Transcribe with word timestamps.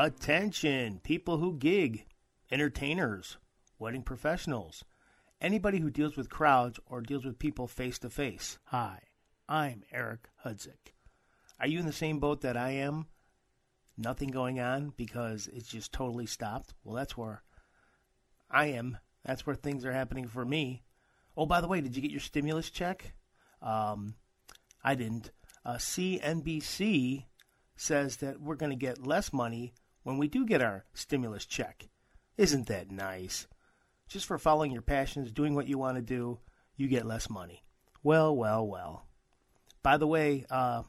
Attention, 0.00 1.00
people 1.02 1.38
who 1.38 1.58
gig, 1.58 2.06
entertainers, 2.52 3.36
wedding 3.80 4.04
professionals, 4.04 4.84
anybody 5.40 5.80
who 5.80 5.90
deals 5.90 6.16
with 6.16 6.30
crowds 6.30 6.78
or 6.86 7.00
deals 7.00 7.24
with 7.24 7.40
people 7.40 7.66
face 7.66 7.98
to 7.98 8.08
face. 8.08 8.60
Hi, 8.66 9.00
I'm 9.48 9.82
Eric 9.90 10.28
Hudzik. 10.44 10.94
Are 11.58 11.66
you 11.66 11.80
in 11.80 11.86
the 11.86 11.92
same 11.92 12.20
boat 12.20 12.42
that 12.42 12.56
I 12.56 12.70
am? 12.70 13.06
Nothing 13.96 14.28
going 14.28 14.60
on 14.60 14.92
because 14.96 15.48
it's 15.52 15.66
just 15.66 15.90
totally 15.90 16.26
stopped? 16.26 16.74
Well, 16.84 16.94
that's 16.94 17.16
where 17.16 17.42
I 18.48 18.66
am. 18.66 18.98
That's 19.24 19.48
where 19.48 19.56
things 19.56 19.84
are 19.84 19.92
happening 19.92 20.28
for 20.28 20.44
me. 20.44 20.84
Oh, 21.36 21.44
by 21.44 21.60
the 21.60 21.66
way, 21.66 21.80
did 21.80 21.96
you 21.96 22.02
get 22.02 22.12
your 22.12 22.20
stimulus 22.20 22.70
check? 22.70 23.14
Um, 23.60 24.14
I 24.84 24.94
didn't. 24.94 25.32
Uh, 25.64 25.74
CNBC 25.74 27.24
says 27.74 28.18
that 28.18 28.40
we're 28.40 28.54
going 28.54 28.70
to 28.70 28.76
get 28.76 29.04
less 29.04 29.32
money 29.32 29.74
when 30.08 30.16
we 30.16 30.26
do 30.26 30.46
get 30.46 30.62
our 30.62 30.86
stimulus 30.94 31.44
check. 31.44 31.86
Isn't 32.38 32.68
that 32.68 32.90
nice? 32.90 33.46
Just 34.08 34.24
for 34.24 34.38
following 34.38 34.72
your 34.72 34.80
passions, 34.80 35.30
doing 35.30 35.54
what 35.54 35.68
you 35.68 35.76
want 35.76 35.96
to 35.98 36.02
do, 36.02 36.38
you 36.76 36.88
get 36.88 37.04
less 37.04 37.28
money. 37.28 37.62
Well, 38.02 38.34
well, 38.34 38.66
well. 38.66 39.04
By 39.82 39.98
the 39.98 40.06
way, 40.06 40.46
uh, 40.48 40.84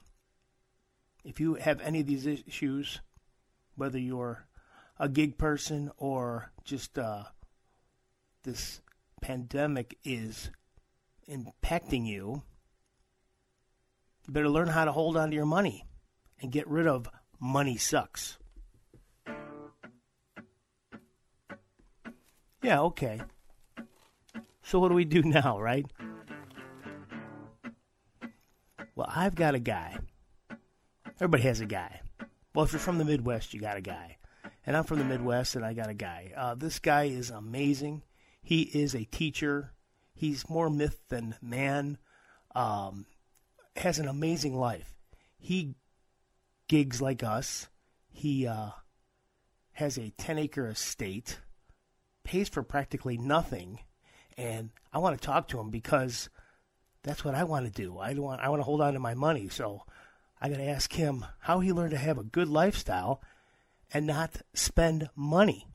if 1.26 1.42
you 1.42 1.56
have 1.56 1.82
any 1.82 2.00
of 2.00 2.08
these 2.08 2.26
issues, 2.26 3.02
whether 3.76 4.00
you're 4.00 4.48
a 4.98 5.10
gig 5.10 5.38
person 5.38 5.92
or 5.98 6.54
just 6.64 6.98
uh, 6.98 7.24
this 8.44 8.80
pandemic 9.22 9.98
is 10.06 10.50
impacting 11.30 12.08
you, 12.08 12.44
you 14.26 14.34
better 14.34 14.48
learn 14.48 14.70
how 14.70 14.86
to 14.86 14.94
hold 14.94 15.18
on 15.18 15.32
to 15.32 15.36
your 15.36 15.46
money 15.46 15.84
and 16.42 16.54
get 16.54 16.70
rid 16.70 16.88
of 16.88 17.10
money 17.38 17.76
sucks. 17.76 18.39
Yeah, 22.62 22.82
okay. 22.82 23.22
So 24.64 24.80
what 24.80 24.90
do 24.90 24.96
we 24.96 25.06
do 25.06 25.22
now, 25.26 25.60
right? 25.60 25.86
Well, 28.96 29.12
I've 29.14 29.36
got 29.36 29.56
a 29.56 29.60
guy. 29.60 29.98
Everybody 31.16 31.44
has 31.44 31.62
a 31.62 31.66
guy. 31.66 32.02
Well, 32.54 32.66
if 32.66 32.74
you're 32.74 32.80
from 32.80 32.98
the 32.98 33.06
Midwest, 33.06 33.54
you 33.54 33.62
got 33.62 33.78
a 33.78 33.82
guy. 33.82 34.18
And 34.66 34.76
I'm 34.76 34.84
from 34.84 35.00
the 35.00 35.06
Midwest, 35.06 35.56
and 35.56 35.66
I 35.66 35.74
got 35.74 35.90
a 35.90 35.94
guy. 35.94 36.34
Uh, 36.36 36.56
this 36.56 36.80
guy 36.80 37.06
is 37.06 37.30
amazing. 37.30 38.04
He 38.42 38.64
is 38.64 38.94
a 38.94 39.06
teacher. 39.06 39.74
He's 40.14 40.50
more 40.50 40.70
myth 40.70 41.00
than 41.10 41.36
man. 41.42 41.98
Um, 42.54 43.06
has 43.78 44.00
an 44.00 44.08
amazing 44.08 44.58
life. 44.58 44.94
He 45.38 45.76
gigs 46.68 47.02
like 47.02 47.24
us. 47.24 47.70
He 48.10 48.46
uh, 48.46 48.72
has 49.74 49.98
a 49.98 50.12
10 50.18 50.38
acre 50.40 50.68
estate, 50.68 51.40
pays 52.24 52.50
for 52.50 52.64
practically 52.64 53.18
nothing, 53.18 53.80
and 54.38 54.70
I 54.94 55.00
want 55.00 55.20
to 55.20 55.26
talk 55.26 55.48
to 55.50 55.60
him 55.60 55.70
because 55.70 56.30
that's 57.04 57.24
what 57.24 57.36
I 57.36 57.44
want 57.44 57.66
to 57.66 57.72
do. 57.72 57.98
I 57.98 58.14
want 58.14 58.42
I 58.42 58.50
want 58.50 58.60
to 58.60 58.66
hold 58.66 58.82
on 58.82 58.94
to 58.94 59.00
my 59.00 59.14
money, 59.14 59.50
so 59.50 59.84
I 60.42 60.50
got 60.50 60.58
to 60.58 60.68
ask 60.68 60.94
him 60.94 61.26
how 61.40 61.60
he 61.60 61.74
learned 61.74 61.92
to 61.92 61.98
have 61.98 62.18
a 62.18 62.24
good 62.24 62.48
lifestyle 62.48 63.22
and 63.94 64.06
not 64.06 64.42
spend 64.54 65.10
money. 65.16 65.68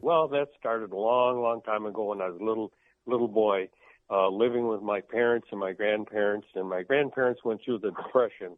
Well, 0.00 0.28
that 0.28 0.48
started 0.58 0.92
a 0.92 0.96
long, 0.96 1.40
long 1.42 1.62
time 1.62 1.86
ago 1.86 2.04
when 2.04 2.20
I 2.20 2.28
was 2.28 2.40
a 2.40 2.44
little 2.44 2.72
little 3.06 3.28
boy, 3.28 3.68
uh, 4.10 4.28
living 4.28 4.68
with 4.68 4.82
my 4.82 5.00
parents 5.00 5.48
and 5.50 5.60
my 5.60 5.72
grandparents. 5.72 6.46
And 6.54 6.68
my 6.68 6.82
grandparents 6.82 7.44
went 7.44 7.62
through 7.64 7.78
the 7.78 7.90
depression, 7.90 8.56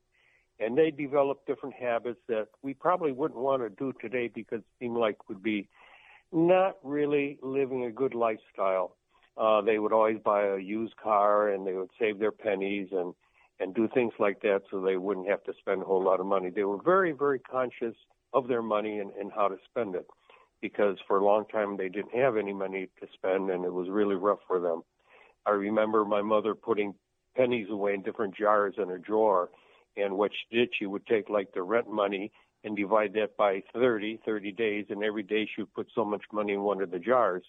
and 0.59 0.77
they 0.77 0.91
developed 0.91 1.47
different 1.47 1.75
habits 1.77 2.21
that 2.29 2.49
we 2.63 2.75
probably 2.75 3.13
wouldn't 3.13 3.41
want 3.41 3.63
to 3.63 3.71
do 3.71 3.93
today 4.01 4.31
because 4.33 4.61
it 4.61 4.67
seemed 4.81 4.97
like 4.97 5.29
would 5.29 5.43
be 5.43 5.69
not 6.33 6.77
really 6.83 7.39
living 7.43 7.85
a 7.85 7.91
good 7.91 8.15
lifestyle. 8.15 8.97
Uh, 9.37 9.61
they 9.61 9.79
would 9.79 9.93
always 9.93 10.19
buy 10.25 10.47
a 10.47 10.59
used 10.59 10.97
car 10.97 11.51
and 11.51 11.67
they 11.67 11.75
would 11.75 11.91
save 11.99 12.19
their 12.19 12.33
pennies 12.33 12.89
and 12.93 13.15
and 13.61 13.75
do 13.75 13.89
things 13.93 14.13
like 14.21 14.41
that 14.41 14.61
so 14.71 14.81
they 14.81 14.97
wouldn't 14.97 15.29
have 15.29 15.43
to 15.43 15.53
spend 15.59 15.83
a 15.83 15.85
whole 15.85 16.03
lot 16.03 16.21
of 16.21 16.27
money. 16.27 16.51
They 16.51 16.65
were 16.65 16.83
very 16.83 17.13
very 17.13 17.39
conscious 17.39 17.95
of 18.33 18.47
their 18.47 18.63
money 18.63 18.99
and, 18.99 19.11
and 19.19 19.33
how 19.33 19.49
to 19.49 19.57
spend 19.69 19.95
it 19.95 20.07
because 20.61 20.97
for 21.07 21.19
a 21.19 21.25
long 21.25 21.45
time 21.47 21.77
they 21.77 21.89
didn't 21.89 22.15
have 22.15 22.37
any 22.37 22.53
money 22.53 22.89
to 23.01 23.07
spend 23.15 23.51
and 23.51 23.65
it 23.65 23.73
was 23.73 23.89
really 23.89 24.17
rough 24.17 24.41
for 24.47 24.61
them. 24.61 24.83
I 25.47 25.51
remember 25.51 26.05
my 26.05 26.23
mother 26.23 26.55
putting 26.55 26.95
pennies 27.37 27.69
away 27.71 27.95
in 27.95 28.03
different 28.03 28.37
jars 28.37 28.75
in 28.77 28.91
a 28.91 28.99
drawer 28.99 29.51
and 29.97 30.17
what 30.17 30.31
she 30.33 30.57
did, 30.57 30.71
she 30.79 30.87
would 30.87 31.07
take 31.07 31.29
like 31.29 31.53
the 31.53 31.63
rent 31.63 31.91
money 31.91 32.31
and 32.65 32.77
divide 32.77 33.13
that 33.15 33.37
by 33.37 33.63
30, 33.73 34.21
30 34.25 34.53
days, 34.53 34.87
and 34.91 35.03
every 35.03 35.23
day 35.23 35.49
she 35.55 35.63
would 35.63 35.75
put 35.75 35.89
so 35.95 36.05
much 36.05 36.23
money 36.33 36.53
in 36.53 36.63
one 36.63 36.83
of 36.83 36.91
the 36.91 36.99
jars. 36.99 37.45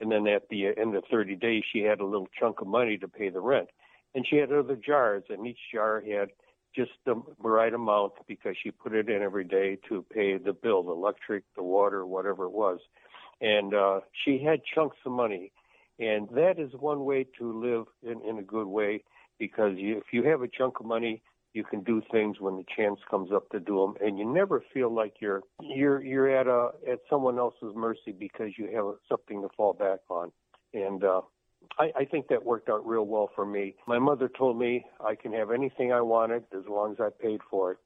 And 0.00 0.10
then 0.10 0.26
at 0.26 0.48
the 0.48 0.68
end 0.76 0.96
of 0.96 1.04
30 1.10 1.36
days, 1.36 1.64
she 1.72 1.80
had 1.80 2.00
a 2.00 2.04
little 2.04 2.28
chunk 2.38 2.60
of 2.60 2.66
money 2.66 2.96
to 2.98 3.08
pay 3.08 3.28
the 3.28 3.40
rent. 3.40 3.68
And 4.14 4.26
she 4.28 4.36
had 4.36 4.52
other 4.52 4.76
jars, 4.76 5.24
and 5.28 5.46
each 5.46 5.58
jar 5.72 6.00
had 6.00 6.30
just 6.74 6.92
the 7.04 7.22
right 7.38 7.72
amount 7.72 8.12
because 8.26 8.56
she 8.62 8.70
put 8.70 8.94
it 8.94 9.08
in 9.08 9.22
every 9.22 9.44
day 9.44 9.78
to 9.88 10.04
pay 10.12 10.38
the 10.38 10.52
bill, 10.52 10.82
the 10.82 10.92
electric, 10.92 11.44
the 11.56 11.62
water, 11.62 12.06
whatever 12.06 12.44
it 12.46 12.52
was. 12.52 12.80
And 13.40 13.74
uh, 13.74 14.00
she 14.24 14.42
had 14.42 14.60
chunks 14.74 14.96
of 15.04 15.12
money. 15.12 15.52
And 15.98 16.28
that 16.30 16.58
is 16.58 16.72
one 16.78 17.04
way 17.04 17.26
to 17.38 17.60
live 17.60 17.84
in, 18.02 18.22
in 18.28 18.38
a 18.38 18.42
good 18.42 18.66
way 18.66 19.04
because 19.38 19.72
you, 19.76 19.98
if 19.98 20.04
you 20.12 20.22
have 20.24 20.42
a 20.42 20.48
chunk 20.48 20.80
of 20.80 20.86
money, 20.86 21.22
you 21.54 21.64
can 21.64 21.82
do 21.82 22.02
things 22.10 22.40
when 22.40 22.56
the 22.56 22.64
chance 22.76 22.98
comes 23.10 23.30
up 23.32 23.48
to 23.50 23.60
do 23.60 23.80
them, 23.80 23.94
and 24.06 24.18
you 24.18 24.24
never 24.24 24.62
feel 24.72 24.92
like 24.92 25.14
you're 25.20 25.42
you're 25.60 26.02
you're 26.02 26.30
at 26.30 26.46
a 26.46 26.70
at 26.90 27.00
someone 27.10 27.38
else's 27.38 27.74
mercy 27.74 28.12
because 28.18 28.52
you 28.56 28.70
have 28.74 28.86
something 29.08 29.42
to 29.42 29.48
fall 29.56 29.72
back 29.72 30.00
on. 30.08 30.32
And 30.74 31.04
uh, 31.04 31.20
I, 31.78 31.92
I 32.00 32.04
think 32.04 32.28
that 32.28 32.44
worked 32.44 32.68
out 32.68 32.86
real 32.86 33.04
well 33.04 33.30
for 33.34 33.44
me. 33.44 33.74
My 33.86 33.98
mother 33.98 34.28
told 34.28 34.58
me 34.58 34.84
I 35.04 35.14
can 35.14 35.32
have 35.32 35.50
anything 35.50 35.92
I 35.92 36.00
wanted 36.00 36.44
as 36.56 36.64
long 36.68 36.92
as 36.92 37.00
I 37.00 37.08
paid 37.22 37.40
for 37.50 37.72
it. 37.72 37.78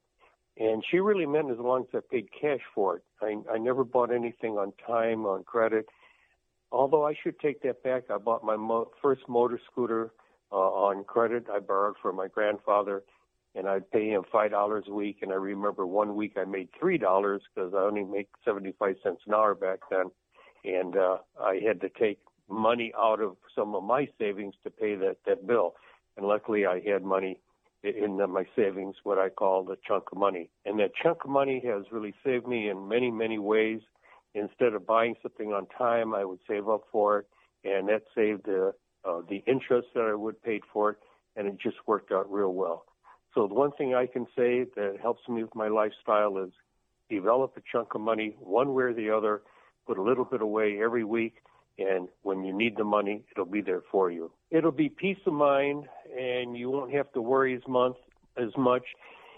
And 0.59 0.83
she 0.89 0.99
really 0.99 1.25
meant 1.25 1.51
as 1.51 1.59
long 1.59 1.81
as 1.81 1.87
I 1.93 1.99
paid 2.11 2.29
cash 2.39 2.61
for 2.73 2.97
it. 2.97 3.03
I, 3.21 3.53
I 3.53 3.57
never 3.57 3.83
bought 3.83 4.11
anything 4.11 4.53
on 4.53 4.73
time, 4.85 5.25
on 5.25 5.43
credit. 5.43 5.85
Although 6.71 7.05
I 7.05 7.13
should 7.21 7.39
take 7.39 7.61
that 7.61 7.83
back, 7.83 8.03
I 8.09 8.17
bought 8.17 8.43
my 8.43 8.55
mo- 8.55 8.91
first 9.01 9.21
motor 9.29 9.59
scooter 9.71 10.11
uh, 10.51 10.55
on 10.55 11.03
credit. 11.03 11.45
I 11.51 11.59
borrowed 11.59 11.95
from 12.01 12.15
my 12.15 12.27
grandfather 12.27 13.03
and 13.55 13.67
I'd 13.67 13.89
pay 13.91 14.09
him 14.09 14.23
five 14.31 14.51
dollars 14.51 14.85
a 14.87 14.93
week. 14.93 15.19
And 15.21 15.31
I 15.31 15.35
remember 15.35 15.85
one 15.85 16.15
week 16.15 16.33
I 16.37 16.45
made 16.45 16.69
three 16.79 16.97
dollars 16.97 17.41
because 17.53 17.73
I 17.73 17.79
only 17.79 18.03
make 18.03 18.29
seventy 18.45 18.73
five 18.77 18.95
cents 19.03 19.21
an 19.27 19.33
hour 19.33 19.55
back 19.55 19.79
then, 19.89 20.11
and 20.63 20.97
uh, 20.97 21.17
I 21.41 21.59
had 21.65 21.81
to 21.81 21.89
take 21.89 22.19
money 22.49 22.93
out 22.97 23.21
of 23.21 23.35
some 23.55 23.75
of 23.75 23.83
my 23.83 24.07
savings 24.19 24.55
to 24.63 24.69
pay 24.69 24.95
that 24.95 25.17
that 25.25 25.47
bill. 25.47 25.75
And 26.15 26.25
luckily, 26.27 26.65
I 26.65 26.81
had 26.85 27.03
money 27.03 27.39
in 27.83 28.17
my 28.31 28.45
savings, 28.55 28.95
what 29.03 29.19
I 29.19 29.29
call 29.29 29.63
the 29.63 29.77
chunk 29.87 30.05
of 30.11 30.17
money. 30.17 30.49
And 30.65 30.79
that 30.79 30.91
chunk 31.01 31.23
of 31.23 31.29
money 31.29 31.61
has 31.65 31.83
really 31.91 32.13
saved 32.25 32.47
me 32.47 32.69
in 32.69 32.87
many 32.87 33.11
many 33.11 33.39
ways. 33.39 33.81
Instead 34.33 34.73
of 34.73 34.85
buying 34.85 35.15
something 35.21 35.51
on 35.53 35.65
time, 35.77 36.13
I 36.13 36.23
would 36.23 36.39
save 36.47 36.69
up 36.69 36.83
for 36.91 37.19
it, 37.19 37.27
and 37.63 37.87
that 37.89 38.03
saved 38.13 38.45
the 38.45 38.73
uh, 39.05 39.21
the 39.29 39.43
interest 39.47 39.87
that 39.95 40.03
I 40.03 40.13
would 40.13 40.41
paid 40.43 40.61
for 40.71 40.91
it, 40.91 40.97
and 41.35 41.47
it 41.47 41.57
just 41.59 41.77
worked 41.87 42.11
out 42.11 42.31
real 42.31 42.53
well. 42.53 42.85
So 43.37 43.47
the 43.47 43.53
one 43.53 43.71
thing 43.73 43.93
I 43.93 44.07
can 44.07 44.25
say 44.35 44.65
that 44.75 44.95
helps 44.99 45.21
me 45.29 45.43
with 45.43 45.53
my 45.53 45.67
lifestyle 45.67 46.39
is 46.39 46.49
develop 47.07 47.53
a 47.55 47.61
chunk 47.71 47.93
of 47.93 48.01
money 48.01 48.35
one 48.39 48.73
way 48.73 48.85
or 48.85 48.93
the 48.95 49.11
other, 49.11 49.43
put 49.85 49.99
a 49.99 50.01
little 50.01 50.25
bit 50.25 50.41
away 50.41 50.79
every 50.83 51.03
week, 51.03 51.35
and 51.77 52.07
when 52.23 52.43
you 52.43 52.51
need 52.51 52.77
the 52.77 52.83
money, 52.83 53.21
it'll 53.29 53.45
be 53.45 53.61
there 53.61 53.83
for 53.91 54.09
you. 54.09 54.31
It'll 54.49 54.71
be 54.71 54.89
peace 54.89 55.19
of 55.27 55.33
mind, 55.33 55.83
and 56.19 56.57
you 56.57 56.71
won't 56.71 56.91
have 56.95 57.13
to 57.13 57.21
worry 57.21 57.53
as 57.55 57.61
month 57.67 57.97
as 58.37 58.49
much. 58.57 58.81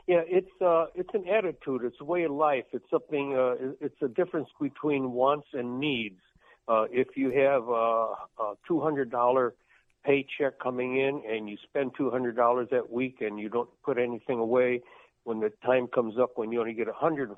Yeah, 0.07 0.21
it's 0.25 0.61
uh, 0.61 0.85
it's 0.95 1.13
an 1.13 1.25
attitude. 1.27 1.81
It's 1.83 1.97
a 1.99 2.05
way 2.05 2.23
of 2.23 2.31
life. 2.31 2.63
It's 2.71 2.89
something. 2.89 3.35
Uh, 3.35 3.73
it's 3.81 4.01
a 4.01 4.07
difference 4.07 4.47
between 4.61 5.11
wants 5.11 5.47
and 5.51 5.77
needs. 5.77 6.21
Uh, 6.69 6.85
if 6.89 7.17
you 7.17 7.31
have 7.31 7.67
a, 7.67 8.13
a 8.41 8.55
two 8.65 8.79
hundred 8.79 9.11
dollar 9.11 9.55
paycheck 10.05 10.59
coming 10.59 10.97
in 10.97 11.21
and 11.29 11.49
you 11.49 11.57
spend 11.63 11.95
$200 11.95 12.69
that 12.69 12.91
week 12.91 13.17
and 13.21 13.39
you 13.39 13.49
don't 13.49 13.69
put 13.83 13.97
anything 13.97 14.39
away 14.39 14.81
when 15.23 15.39
the 15.39 15.51
time 15.65 15.87
comes 15.87 16.15
up 16.17 16.31
when 16.35 16.51
you 16.51 16.59
only 16.59 16.73
get 16.73 16.87
a 16.87 16.91
$150 16.91 17.35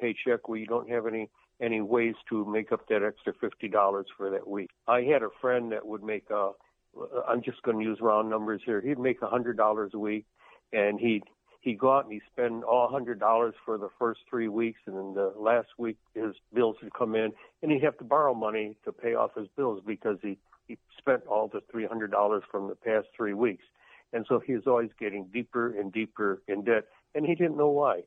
paycheck 0.00 0.48
where 0.48 0.58
you 0.58 0.66
don't 0.66 0.88
have 0.88 1.06
any 1.06 1.28
any 1.60 1.80
ways 1.80 2.16
to 2.28 2.44
make 2.46 2.72
up 2.72 2.88
that 2.88 3.04
extra 3.04 3.32
$50 3.32 4.04
for 4.16 4.28
that 4.28 4.48
week. 4.48 4.70
I 4.88 5.02
had 5.02 5.22
a 5.22 5.28
friend 5.40 5.70
that 5.70 5.86
would 5.86 6.02
make 6.02 6.28
a 6.30 6.50
I'm 7.28 7.42
just 7.42 7.62
going 7.62 7.78
to 7.78 7.84
use 7.84 7.98
round 8.00 8.30
numbers 8.30 8.62
here. 8.64 8.80
He'd 8.80 8.98
make 8.98 9.22
a 9.22 9.26
$100 9.26 9.92
a 9.92 9.98
week 9.98 10.26
and 10.72 10.98
he'd 10.98 11.22
he'd 11.64 11.78
go 11.78 11.96
out 11.96 12.04
and 12.04 12.12
he'd 12.12 12.22
spend 12.30 12.62
all 12.62 12.88
hundred 12.88 13.18
dollars 13.18 13.54
for 13.64 13.78
the 13.78 13.88
first 13.98 14.20
three 14.28 14.48
weeks, 14.48 14.80
and 14.86 14.96
then 14.96 15.14
the 15.14 15.32
last 15.36 15.68
week 15.78 15.96
his 16.14 16.34
bills 16.52 16.76
would 16.82 16.92
come 16.94 17.14
in, 17.14 17.32
and 17.62 17.72
he'd 17.72 17.82
have 17.82 17.96
to 17.98 18.04
borrow 18.04 18.34
money 18.34 18.76
to 18.84 18.92
pay 18.92 19.14
off 19.14 19.30
his 19.34 19.48
bills 19.56 19.82
because 19.84 20.18
he 20.22 20.38
he 20.66 20.78
spent 20.98 21.22
all 21.26 21.48
the 21.48 21.60
three 21.70 21.86
hundred 21.86 22.10
dollars 22.10 22.42
from 22.50 22.68
the 22.68 22.74
past 22.74 23.08
three 23.16 23.34
weeks, 23.34 23.64
and 24.12 24.24
so 24.28 24.40
he 24.40 24.54
was 24.54 24.66
always 24.66 24.90
getting 24.98 25.26
deeper 25.32 25.78
and 25.78 25.92
deeper 25.92 26.42
in 26.48 26.64
debt, 26.64 26.84
and 27.14 27.26
he 27.26 27.34
didn't 27.34 27.56
know 27.56 27.70
why. 27.70 28.02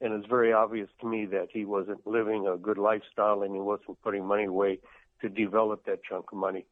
and 0.00 0.12
it's 0.12 0.28
very 0.28 0.52
obvious 0.52 0.88
to 1.00 1.06
me 1.08 1.26
that 1.26 1.48
he 1.52 1.64
wasn't 1.64 2.06
living 2.06 2.46
a 2.46 2.56
good 2.56 2.78
lifestyle 2.78 3.42
and 3.42 3.54
he 3.54 3.60
wasn't 3.60 4.00
putting 4.02 4.24
money 4.24 4.44
away 4.44 4.78
to 5.20 5.28
develop 5.28 5.84
that 5.86 6.02
chunk 6.08 6.26
of 6.32 6.38
money. 6.38 6.64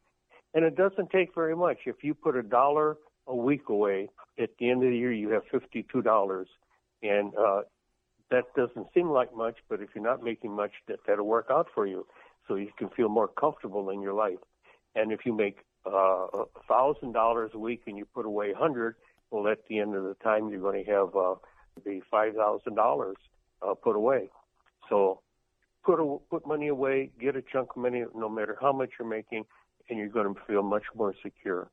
And 0.55 0.65
it 0.65 0.77
doesn't 0.77 1.11
take 1.11 1.35
very 1.35 1.56
much. 1.56 1.79
If 1.87 1.97
you 2.03 2.15
put 2.15 2.37
a 2.37 2.43
dollar 2.43 2.97
a 3.27 3.35
week 3.35 3.69
away, 3.69 4.09
at 4.38 4.50
the 4.59 4.71
end 4.71 4.85
of 4.85 4.91
the 4.91 4.97
year 4.97 5.12
you 5.12 5.31
have 5.31 5.43
fifty-two 5.50 6.03
dollars, 6.03 6.49
and 7.03 7.33
uh, 7.37 7.62
that 8.31 8.44
doesn't 8.56 8.87
seem 8.94 9.11
like 9.11 9.35
much, 9.37 9.56
but 9.69 9.81
if 9.81 9.88
you're 9.94 10.05
not 10.05 10.23
making 10.23 10.53
much, 10.55 10.73
that 10.88 10.99
that'll 11.06 11.27
work 11.27 11.47
out 11.50 11.69
for 11.75 11.87
you, 11.87 12.06
so 12.47 12.55
you 12.55 12.69
can 12.79 12.88
feel 12.91 13.09
more 13.09 13.29
comfortable 13.29 13.91
in 13.91 14.00
your 14.00 14.15
life. 14.15 14.38
And 14.97 15.13
if 15.13 15.25
you 15.25 15.33
make 15.33 15.59
uh, 15.87 16.27
a 16.33 16.47
thousand 16.69 17.13
dollars 17.13 17.53
a 17.55 17.59
week 17.59 17.83
and 17.87 17.97
you 17.97 18.05
put 18.07 18.27
away 18.27 18.53
hundred, 18.53 18.97
well, 19.31 19.47
at 19.47 19.59
the 19.69 19.79
end 19.79 19.95
of 19.95 20.03
the 20.03 20.15
time 20.15 20.49
you're 20.49 20.61
going 20.61 20.85
to 20.85 20.91
have 20.91 21.15
uh, 21.15 21.35
the 21.85 22.01
five 22.11 22.35
thousand 22.35 22.75
dollars 22.75 23.17
uh, 23.63 23.75
put 23.75 23.95
away. 23.95 24.31
So 24.89 25.21
put 25.85 26.01
a, 26.01 26.19
put 26.31 26.47
money 26.47 26.69
away, 26.69 27.11
get 27.21 27.37
a 27.37 27.43
chunk 27.43 27.71
of 27.77 27.83
money, 27.83 28.05
no 28.15 28.29
matter 28.29 28.57
how 28.61 28.73
much 28.73 28.91
you're 28.99 29.09
making, 29.09 29.45
and 29.89 29.99
you're 29.99 30.09
going 30.09 30.35
to 30.35 30.41
feel 30.47 30.63
much 30.63 30.85
more 30.95 31.15
secure. 31.23 31.71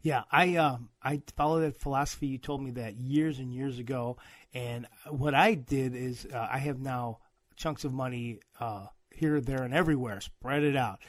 Yeah, 0.00 0.22
I 0.32 0.56
uh, 0.56 0.78
I 1.02 1.22
follow 1.36 1.60
that 1.60 1.76
philosophy. 1.76 2.26
You 2.26 2.38
told 2.38 2.62
me 2.62 2.72
that 2.72 2.94
years 2.94 3.38
and 3.38 3.52
years 3.52 3.78
ago, 3.78 4.16
and 4.54 4.86
what 5.08 5.34
I 5.34 5.54
did 5.54 5.94
is 5.94 6.26
uh, 6.32 6.48
I 6.50 6.58
have 6.58 6.80
now 6.80 7.18
chunks 7.56 7.84
of 7.84 7.92
money 7.92 8.40
uh, 8.58 8.86
here, 9.10 9.40
there, 9.40 9.62
and 9.62 9.72
everywhere, 9.72 10.20
spread 10.20 10.64
it 10.64 10.76
out. 10.76 11.00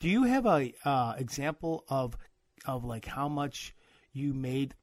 Do 0.00 0.08
you 0.08 0.24
have 0.24 0.46
a 0.46 0.72
uh, 0.84 1.14
example 1.18 1.84
of 1.88 2.16
of 2.66 2.84
like 2.84 3.04
how 3.04 3.28
much 3.28 3.74
you 4.12 4.34
made 4.34 4.74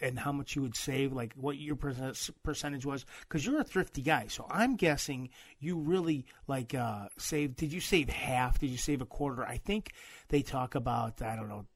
and 0.00 0.18
how 0.18 0.32
much 0.32 0.56
you 0.56 0.62
would 0.62 0.76
save, 0.76 1.12
like 1.12 1.34
what 1.34 1.56
your 1.58 1.76
percentage 1.76 2.86
was? 2.86 3.04
Because 3.22 3.44
you're 3.44 3.60
a 3.60 3.64
thrifty 3.64 4.02
guy, 4.02 4.26
so 4.28 4.46
I'm 4.50 4.76
guessing 4.76 5.30
you 5.58 5.78
really 5.78 6.26
like 6.46 6.74
uh, 6.74 7.08
saved. 7.18 7.56
Did 7.56 7.72
you 7.72 7.80
save 7.80 8.08
half? 8.08 8.58
Did 8.58 8.70
you 8.70 8.78
save 8.78 9.00
a 9.00 9.06
quarter? 9.06 9.44
I 9.44 9.58
think 9.58 9.92
they 10.28 10.42
talk 10.42 10.74
about 10.74 11.22
I 11.22 11.36
don't 11.36 11.48
know. 11.48 11.66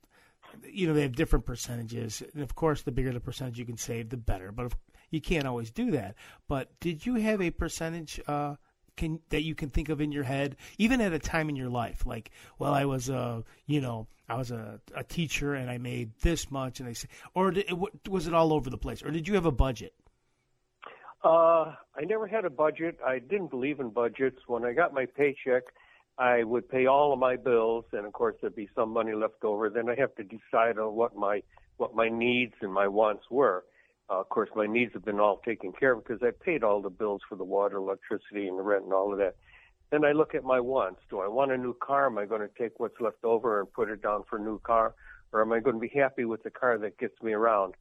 You 0.70 0.86
know 0.86 0.92
they 0.92 1.02
have 1.02 1.16
different 1.16 1.46
percentages, 1.46 2.22
and 2.34 2.42
of 2.42 2.54
course, 2.54 2.82
the 2.82 2.92
bigger 2.92 3.12
the 3.12 3.20
percentage 3.20 3.58
you 3.58 3.64
can 3.64 3.78
save, 3.78 4.10
the 4.10 4.18
better. 4.18 4.52
But 4.52 4.66
if, 4.66 4.72
you 5.10 5.20
can't 5.20 5.46
always 5.46 5.70
do 5.70 5.92
that. 5.92 6.16
But 6.48 6.68
did 6.80 7.06
you 7.06 7.14
have 7.14 7.40
a 7.40 7.50
percentage? 7.50 8.20
Uh, 8.26 8.56
can 8.96 9.20
that 9.30 9.42
you 9.42 9.54
can 9.54 9.70
think 9.70 9.88
of 9.88 10.00
in 10.00 10.12
your 10.12 10.24
head, 10.24 10.56
even 10.78 11.00
at 11.00 11.12
a 11.12 11.18
time 11.18 11.48
in 11.48 11.56
your 11.56 11.68
life, 11.68 12.06
like, 12.06 12.30
well, 12.58 12.72
I 12.72 12.84
was 12.84 13.08
a, 13.08 13.44
you 13.66 13.80
know, 13.80 14.06
I 14.28 14.36
was 14.36 14.50
a, 14.50 14.80
a 14.94 15.04
teacher 15.04 15.54
and 15.54 15.70
I 15.70 15.78
made 15.78 16.10
this 16.20 16.50
much, 16.50 16.80
and 16.80 16.88
I 16.88 16.94
or 17.34 17.50
did, 17.50 17.70
was 18.08 18.26
it 18.26 18.34
all 18.34 18.52
over 18.52 18.70
the 18.70 18.78
place, 18.78 19.02
or 19.02 19.10
did 19.10 19.28
you 19.28 19.34
have 19.34 19.46
a 19.46 19.52
budget? 19.52 19.94
Uh, 21.24 21.74
I 21.96 22.04
never 22.04 22.26
had 22.26 22.44
a 22.44 22.50
budget. 22.50 22.98
I 23.06 23.18
didn't 23.18 23.50
believe 23.50 23.78
in 23.78 23.90
budgets. 23.90 24.40
When 24.46 24.64
I 24.64 24.72
got 24.72 24.92
my 24.92 25.06
paycheck, 25.06 25.62
I 26.18 26.42
would 26.42 26.68
pay 26.68 26.86
all 26.86 27.12
of 27.12 27.18
my 27.18 27.36
bills, 27.36 27.84
and 27.92 28.04
of 28.06 28.12
course 28.12 28.36
there'd 28.40 28.56
be 28.56 28.68
some 28.74 28.90
money 28.90 29.14
left 29.14 29.44
over. 29.44 29.70
Then 29.70 29.88
I 29.88 29.94
have 29.96 30.14
to 30.16 30.24
decide 30.24 30.78
on 30.78 30.94
what 30.94 31.16
my 31.16 31.42
what 31.76 31.94
my 31.94 32.08
needs 32.08 32.54
and 32.60 32.72
my 32.72 32.86
wants 32.86 33.24
were. 33.30 33.64
Uh, 34.12 34.20
of 34.20 34.28
course, 34.28 34.50
my 34.54 34.66
needs 34.66 34.92
have 34.92 35.04
been 35.04 35.20
all 35.20 35.40
taken 35.44 35.72
care 35.72 35.92
of 35.92 36.04
because 36.04 36.22
I 36.22 36.30
paid 36.44 36.62
all 36.62 36.82
the 36.82 36.90
bills 36.90 37.22
for 37.28 37.36
the 37.36 37.44
water, 37.44 37.76
electricity, 37.76 38.46
and 38.46 38.58
the 38.58 38.62
rent 38.62 38.84
and 38.84 38.92
all 38.92 39.12
of 39.12 39.18
that. 39.18 39.36
Then 39.90 40.04
I 40.04 40.12
look 40.12 40.34
at 40.34 40.44
my 40.44 40.60
wants. 40.60 41.00
Do 41.08 41.20
I 41.20 41.28
want 41.28 41.52
a 41.52 41.56
new 41.56 41.74
car? 41.74 42.06
Am 42.06 42.18
I 42.18 42.26
going 42.26 42.40
to 42.42 42.50
take 42.58 42.78
what's 42.78 43.00
left 43.00 43.24
over 43.24 43.60
and 43.60 43.72
put 43.72 43.88
it 43.88 44.02
down 44.02 44.24
for 44.28 44.38
a 44.38 44.42
new 44.42 44.58
car? 44.60 44.94
Or 45.32 45.40
am 45.40 45.52
I 45.52 45.60
going 45.60 45.76
to 45.76 45.80
be 45.80 45.88
happy 45.98 46.26
with 46.26 46.42
the 46.42 46.50
car 46.50 46.76
that 46.78 46.98
gets 46.98 47.22
me 47.22 47.32
around? 47.32 47.74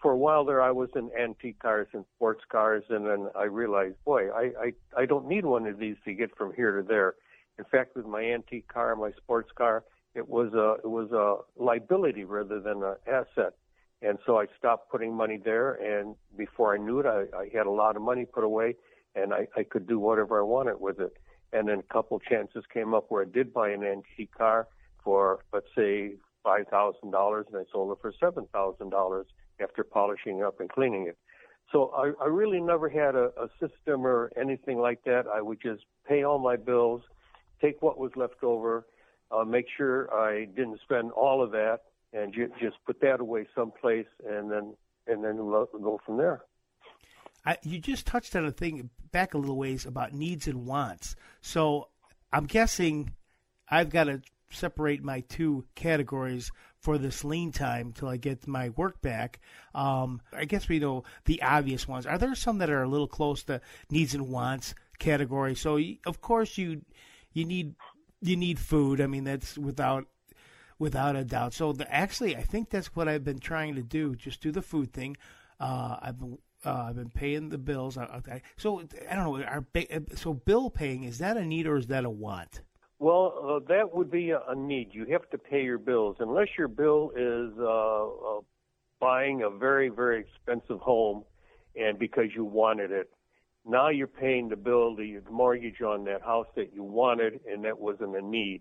For 0.00 0.12
a 0.12 0.16
while 0.16 0.44
there, 0.44 0.62
I 0.62 0.70
was 0.70 0.90
in 0.94 1.10
antique 1.18 1.58
cars 1.58 1.88
and 1.92 2.04
sports 2.14 2.44
cars, 2.48 2.84
and 2.88 3.06
then 3.06 3.28
I 3.34 3.44
realized, 3.44 3.96
boy, 4.04 4.28
I, 4.30 4.52
I, 4.60 4.72
I 5.02 5.06
don't 5.06 5.26
need 5.26 5.44
one 5.44 5.66
of 5.66 5.78
these 5.78 5.96
to 6.04 6.14
get 6.14 6.36
from 6.36 6.52
here 6.54 6.80
to 6.80 6.86
there. 6.86 7.14
In 7.58 7.64
fact, 7.64 7.96
with 7.96 8.06
my 8.06 8.22
antique 8.22 8.68
car, 8.68 8.94
my 8.94 9.10
sports 9.12 9.50
car, 9.56 9.82
it 10.14 10.28
was 10.28 10.52
a, 10.52 10.84
it 10.84 10.88
was 10.88 11.10
a 11.10 11.62
liability 11.62 12.22
rather 12.24 12.60
than 12.60 12.82
an 12.84 12.94
asset. 13.08 13.54
And 14.02 14.18
so 14.26 14.38
I 14.38 14.46
stopped 14.58 14.90
putting 14.90 15.14
money 15.14 15.38
there, 15.42 15.72
and 15.74 16.14
before 16.36 16.74
I 16.74 16.78
knew 16.78 17.00
it, 17.00 17.06
I, 17.06 17.24
I 17.36 17.48
had 17.54 17.66
a 17.66 17.70
lot 17.70 17.96
of 17.96 18.02
money 18.02 18.26
put 18.26 18.44
away, 18.44 18.76
and 19.14 19.32
I, 19.32 19.48
I 19.56 19.62
could 19.62 19.86
do 19.86 19.98
whatever 19.98 20.38
I 20.38 20.42
wanted 20.42 20.80
with 20.80 21.00
it. 21.00 21.16
And 21.52 21.68
then 21.68 21.78
a 21.78 21.92
couple 21.92 22.18
chances 22.18 22.64
came 22.72 22.92
up 22.94 23.06
where 23.08 23.22
I 23.22 23.26
did 23.26 23.54
buy 23.54 23.70
an 23.70 23.82
antique 23.82 24.34
car 24.36 24.68
for, 25.02 25.38
let's 25.52 25.68
say, 25.76 26.14
five 26.42 26.66
thousand 26.68 27.12
dollars, 27.12 27.46
and 27.48 27.56
I 27.56 27.64
sold 27.72 27.92
it 27.92 27.98
for 28.02 28.12
seven 28.20 28.46
thousand 28.52 28.90
dollars 28.90 29.26
after 29.60 29.84
polishing 29.84 30.42
up 30.42 30.60
and 30.60 30.68
cleaning 30.68 31.06
it. 31.06 31.16
So 31.72 31.90
I, 31.96 32.12
I 32.22 32.26
really 32.26 32.60
never 32.60 32.88
had 32.88 33.14
a, 33.14 33.30
a 33.40 33.48
system 33.60 34.06
or 34.06 34.30
anything 34.36 34.78
like 34.78 35.04
that. 35.04 35.24
I 35.32 35.40
would 35.40 35.60
just 35.62 35.84
pay 36.06 36.24
all 36.24 36.38
my 36.38 36.56
bills, 36.56 37.02
take 37.62 37.80
what 37.80 37.98
was 37.98 38.10
left 38.16 38.42
over, 38.42 38.84
uh, 39.30 39.44
make 39.44 39.66
sure 39.74 40.12
I 40.12 40.44
didn't 40.44 40.80
spend 40.82 41.12
all 41.12 41.42
of 41.42 41.52
that, 41.52 41.78
and 42.14 42.32
ju- 42.32 42.52
just 42.60 42.76
put 42.86 43.00
that 43.00 43.20
away 43.20 43.46
someplace, 43.54 44.06
and 44.26 44.50
then 44.50 44.74
and 45.06 45.22
then 45.22 45.36
go 45.36 46.00
from 46.06 46.16
there. 46.16 46.42
I, 47.44 47.58
you 47.62 47.78
just 47.78 48.06
touched 48.06 48.34
on 48.36 48.46
a 48.46 48.50
thing 48.50 48.88
back 49.12 49.34
a 49.34 49.38
little 49.38 49.58
ways 49.58 49.84
about 49.84 50.14
needs 50.14 50.46
and 50.46 50.64
wants. 50.66 51.14
So 51.42 51.88
I'm 52.32 52.46
guessing 52.46 53.12
I've 53.68 53.90
got 53.90 54.04
to 54.04 54.22
separate 54.50 55.02
my 55.02 55.20
two 55.20 55.64
categories 55.74 56.50
for 56.78 56.98
this 56.98 57.24
lean 57.24 57.52
time 57.52 57.92
till 57.92 58.08
I 58.08 58.16
get 58.16 58.46
my 58.46 58.70
work 58.70 59.00
back. 59.02 59.40
Um, 59.74 60.20
I 60.32 60.44
guess 60.44 60.68
we 60.68 60.78
know 60.78 61.04
the 61.24 61.42
obvious 61.42 61.88
ones. 61.88 62.06
Are 62.06 62.18
there 62.18 62.34
some 62.34 62.58
that 62.58 62.70
are 62.70 62.82
a 62.82 62.88
little 62.88 63.08
close 63.08 63.42
to 63.44 63.60
needs 63.90 64.14
and 64.14 64.28
wants 64.28 64.74
category? 64.98 65.54
So 65.54 65.78
of 66.06 66.20
course 66.20 66.56
you 66.56 66.82
you 67.32 67.44
need 67.44 67.74
you 68.20 68.36
need 68.36 68.58
food. 68.58 69.00
I 69.00 69.06
mean 69.06 69.24
that's 69.24 69.58
without 69.58 70.06
without 70.78 71.16
a 71.16 71.24
doubt. 71.24 71.54
So 71.54 71.72
the, 71.72 71.92
actually, 71.92 72.36
I 72.36 72.42
think 72.42 72.70
that's 72.70 72.94
what 72.96 73.08
I've 73.08 73.24
been 73.24 73.38
trying 73.38 73.74
to 73.76 73.82
do. 73.82 74.14
Just 74.14 74.40
do 74.40 74.50
the 74.50 74.62
food 74.62 74.92
thing. 74.92 75.16
Uh, 75.60 75.96
I've 76.00 76.18
been 76.18 76.38
uh, 76.64 76.86
I've 76.88 76.96
been 76.96 77.10
paying 77.10 77.50
the 77.50 77.58
bills. 77.58 77.98
I, 77.98 78.42
so 78.56 78.82
I 79.10 79.14
don't 79.14 79.24
know. 79.24 79.44
Are, 79.44 79.64
so 80.14 80.34
bill 80.34 80.70
paying 80.70 81.04
is 81.04 81.18
that 81.18 81.36
a 81.36 81.44
need 81.44 81.66
or 81.66 81.76
is 81.76 81.88
that 81.88 82.04
a 82.04 82.10
want? 82.10 82.62
Well, 82.98 83.34
uh, 83.62 83.68
that 83.68 83.94
would 83.94 84.10
be 84.10 84.30
a, 84.30 84.40
a, 84.48 84.54
need. 84.54 84.90
You 84.92 85.04
have 85.10 85.28
to 85.30 85.38
pay 85.38 85.62
your 85.62 85.78
bills 85.78 86.16
unless 86.20 86.48
your 86.56 86.68
bill 86.68 87.10
is 87.14 87.52
uh, 87.58 88.38
uh, 88.38 88.40
buying 89.00 89.42
a 89.42 89.50
very 89.50 89.88
very 89.90 90.20
expensive 90.20 90.80
home, 90.80 91.24
and 91.76 91.98
because 91.98 92.28
you 92.34 92.44
wanted 92.44 92.90
it. 92.92 93.10
Now 93.66 93.88
you're 93.88 94.06
paying 94.06 94.48
the 94.48 94.56
bill, 94.56 94.94
the 94.94 95.20
mortgage 95.30 95.80
on 95.80 96.04
that 96.04 96.22
house 96.22 96.46
that 96.54 96.74
you 96.74 96.82
wanted, 96.82 97.40
and 97.50 97.64
that 97.64 97.78
wasn't 97.78 98.14
a 98.14 98.20
need. 98.22 98.60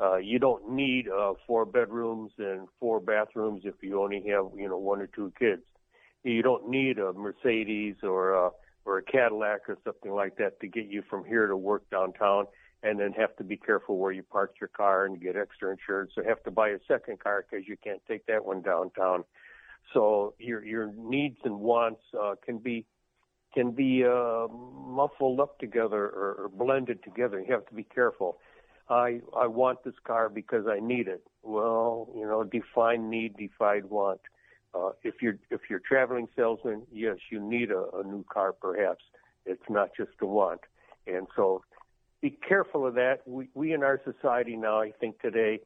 Uh, 0.00 0.16
you 0.16 0.38
don't 0.38 0.70
need 0.70 1.08
uh, 1.08 1.34
four 1.46 1.66
bedrooms 1.66 2.32
and 2.38 2.66
four 2.78 3.00
bathrooms 3.00 3.62
if 3.64 3.74
you 3.82 4.02
only 4.02 4.24
have 4.26 4.46
you 4.56 4.68
know 4.68 4.78
one 4.78 5.00
or 5.00 5.06
two 5.08 5.32
kids. 5.38 5.62
You 6.24 6.42
don't 6.42 6.68
need 6.68 6.98
a 6.98 7.12
Mercedes 7.12 7.96
or 8.02 8.32
a, 8.32 8.50
or 8.84 8.98
a 8.98 9.02
Cadillac 9.02 9.68
or 9.68 9.76
something 9.84 10.12
like 10.12 10.36
that 10.36 10.60
to 10.60 10.68
get 10.68 10.86
you 10.86 11.02
from 11.08 11.24
here 11.24 11.46
to 11.46 11.56
work 11.56 11.88
downtown, 11.90 12.46
and 12.82 12.98
then 12.98 13.12
have 13.12 13.36
to 13.36 13.44
be 13.44 13.56
careful 13.56 13.98
where 13.98 14.12
you 14.12 14.22
park 14.22 14.54
your 14.60 14.68
car 14.68 15.04
and 15.04 15.20
get 15.20 15.36
extra 15.36 15.70
insurance. 15.70 16.12
So 16.14 16.22
have 16.24 16.42
to 16.44 16.50
buy 16.50 16.70
a 16.70 16.78
second 16.88 17.20
car 17.20 17.44
because 17.48 17.68
you 17.68 17.76
can't 17.82 18.00
take 18.08 18.24
that 18.26 18.44
one 18.44 18.62
downtown. 18.62 19.24
So 19.92 20.34
your 20.38 20.64
your 20.64 20.92
needs 20.96 21.38
and 21.44 21.60
wants 21.60 22.00
uh, 22.18 22.36
can 22.44 22.58
be 22.58 22.86
can 23.52 23.72
be 23.72 24.04
uh, 24.04 24.46
muffled 24.48 25.40
up 25.40 25.58
together 25.58 26.04
or, 26.04 26.36
or 26.38 26.50
blended 26.52 27.02
together. 27.02 27.40
You 27.40 27.52
have 27.52 27.66
to 27.66 27.74
be 27.74 27.82
careful. 27.82 28.38
I 28.90 29.20
I 29.36 29.46
want 29.46 29.84
this 29.84 29.94
car 30.04 30.28
because 30.28 30.66
I 30.66 30.80
need 30.80 31.08
it. 31.08 31.22
Well, 31.42 32.08
you 32.14 32.26
know, 32.26 32.44
define 32.44 33.08
need, 33.08 33.36
define 33.36 33.88
want. 33.88 34.20
Uh, 34.74 34.90
if 35.02 35.16
you're 35.22 35.38
if 35.50 35.62
you're 35.70 35.80
traveling 35.80 36.28
salesman, 36.36 36.82
yes, 36.92 37.16
you 37.30 37.40
need 37.40 37.70
a, 37.70 37.84
a 37.94 38.04
new 38.04 38.24
car. 38.30 38.52
Perhaps 38.52 39.04
it's 39.46 39.62
not 39.68 39.90
just 39.96 40.10
a 40.20 40.26
want, 40.26 40.60
and 41.06 41.26
so 41.36 41.62
be 42.20 42.30
careful 42.46 42.86
of 42.86 42.94
that. 42.94 43.20
We 43.26 43.48
we 43.54 43.72
in 43.72 43.82
our 43.82 44.00
society 44.04 44.56
now, 44.56 44.80
I 44.80 44.92
think 45.00 45.20
today, 45.20 45.60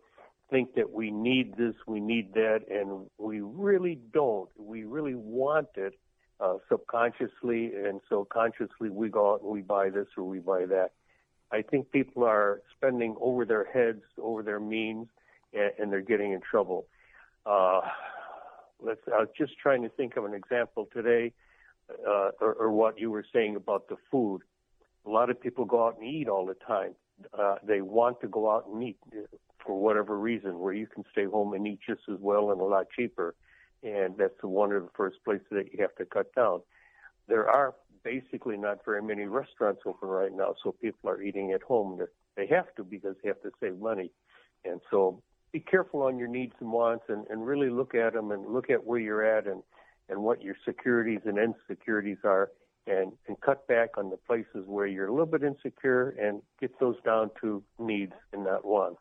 think 0.51 0.75
that 0.75 0.93
we 0.93 1.11
need 1.11 1.57
this, 1.57 1.75
we 1.87 2.01
need 2.01 2.35
that, 2.35 2.61
and 2.71 3.07
we 3.19 3.41
really 3.41 3.99
don't. 4.13 4.49
We 4.57 4.85
really 4.85 5.15
want 5.15 5.69
it 5.77 5.95
uh, 6.41 6.59
subconsciously, 6.69 7.73
and 7.75 8.01
so 8.09 8.27
consciously 8.31 8.91
we 8.91 9.09
go 9.09 9.35
out 9.35 9.43
and 9.43 9.51
we 9.51 9.63
buy 9.63 9.91
this 9.91 10.07
or 10.17 10.25
we 10.25 10.39
buy 10.39 10.67
that. 10.67 10.93
I 11.55 11.63
think 11.63 11.93
people 11.93 12.25
are 12.25 12.63
spending 12.77 13.15
over 13.21 13.45
their 13.45 13.65
heads, 13.65 14.03
over 14.21 14.43
their 14.43 14.59
means, 14.59 15.07
and, 15.53 15.71
and 15.79 15.93
they're 15.93 16.01
getting 16.01 16.33
in 16.33 16.41
trouble. 16.41 16.87
Uh, 17.47 17.81
let's. 18.81 19.01
I 19.07 19.21
was 19.21 19.29
just 19.39 19.53
trying 19.63 19.83
to 19.83 19.89
think 19.89 20.17
of 20.17 20.25
an 20.25 20.35
example 20.35 20.89
today, 20.93 21.33
uh, 21.91 22.31
or, 22.41 22.55
or 22.55 22.71
what 22.73 22.99
you 22.99 23.11
were 23.11 23.25
saying 23.33 23.55
about 23.55 23.89
the 23.89 23.97
food. 24.11 24.41
A 25.07 25.11
lot 25.11 25.31
of 25.31 25.41
people 25.41 25.65
go 25.65 25.87
out 25.87 25.99
and 25.99 26.09
eat 26.09 26.29
all 26.29 26.45
the 26.45 26.59
time. 26.67 26.95
Uh, 27.39 27.57
they 27.63 27.83
want 27.83 28.21
to 28.23 28.29
go 28.29 28.51
out 28.51 28.67
and 28.67 28.83
eat 28.83 28.99
for 29.65 29.79
whatever 29.79 30.19
reason, 30.19 30.59
where 30.59 30.75
you 30.75 30.89
can 30.89 31.05
stay 31.13 31.27
home 31.27 31.55
and 31.55 31.67
eat 31.67 31.79
just 31.87 32.03
as 32.13 32.19
well 32.21 32.51
and 32.51 32.61
a 32.61 32.65
lot 32.65 32.87
cheaper. 32.97 33.35
And 33.83 34.17
that's 34.19 34.43
one 34.43 34.73
of 34.73 34.83
the 34.83 34.91
first 34.97 35.19
places 35.25 35.47
that 35.53 35.73
you 35.73 35.79
have 35.83 35.95
to 35.97 36.05
cut 36.05 36.35
down. 36.35 36.63
There 37.29 37.49
are 37.49 37.75
basically 38.05 38.57
not 38.57 38.85
very 38.85 39.03
many 39.03 39.25
restaurants 39.25 39.83
open 39.87 40.09
right 40.09 40.33
now, 40.33 40.55
so 40.63 40.73
people 40.81 41.11
are 41.11 41.23
eating 41.23 41.53
at 41.53 41.63
home. 41.63 41.99
They 42.37 42.47
have 42.49 42.75
to 42.77 42.85
because 42.85 43.17
they 43.23 43.29
have 43.29 43.43
to 43.43 43.51
save 43.61 43.79
money, 43.79 44.11
and 44.65 44.81
so 44.91 45.23
be 45.53 45.61
careful 45.61 46.03
on 46.03 46.19
your 46.19 46.29
needs 46.29 46.55
and 46.61 46.71
wants, 46.71 47.05
and, 47.09 47.27
and 47.31 47.47
really 47.47 47.71
look 47.71 47.95
at 47.95 48.13
them 48.13 48.31
and 48.31 48.53
look 48.53 48.71
at 48.71 48.85
where 48.85 49.01
you're 49.01 49.25
at 49.25 49.47
and 49.47 49.63
and 50.11 50.23
what 50.23 50.43
your 50.43 50.55
securities 50.67 51.21
and 51.25 51.39
insecurities 51.39 52.19
are, 52.25 52.51
and 52.87 53.13
and 53.27 53.41
cut 53.41 53.67
back 53.67 53.97
on 53.97 54.11
the 54.11 54.19
places 54.19 54.67
where 54.67 54.87
you're 54.87 55.09
a 55.09 55.13
little 55.13 55.27
bit 55.27 55.43
insecure 55.43 56.11
and 56.21 56.43
get 56.61 56.79
those 56.79 56.97
down 57.05 57.31
to 57.41 57.63
needs 57.79 58.13
and 58.33 58.45
not 58.45 58.65
wants. 58.65 59.01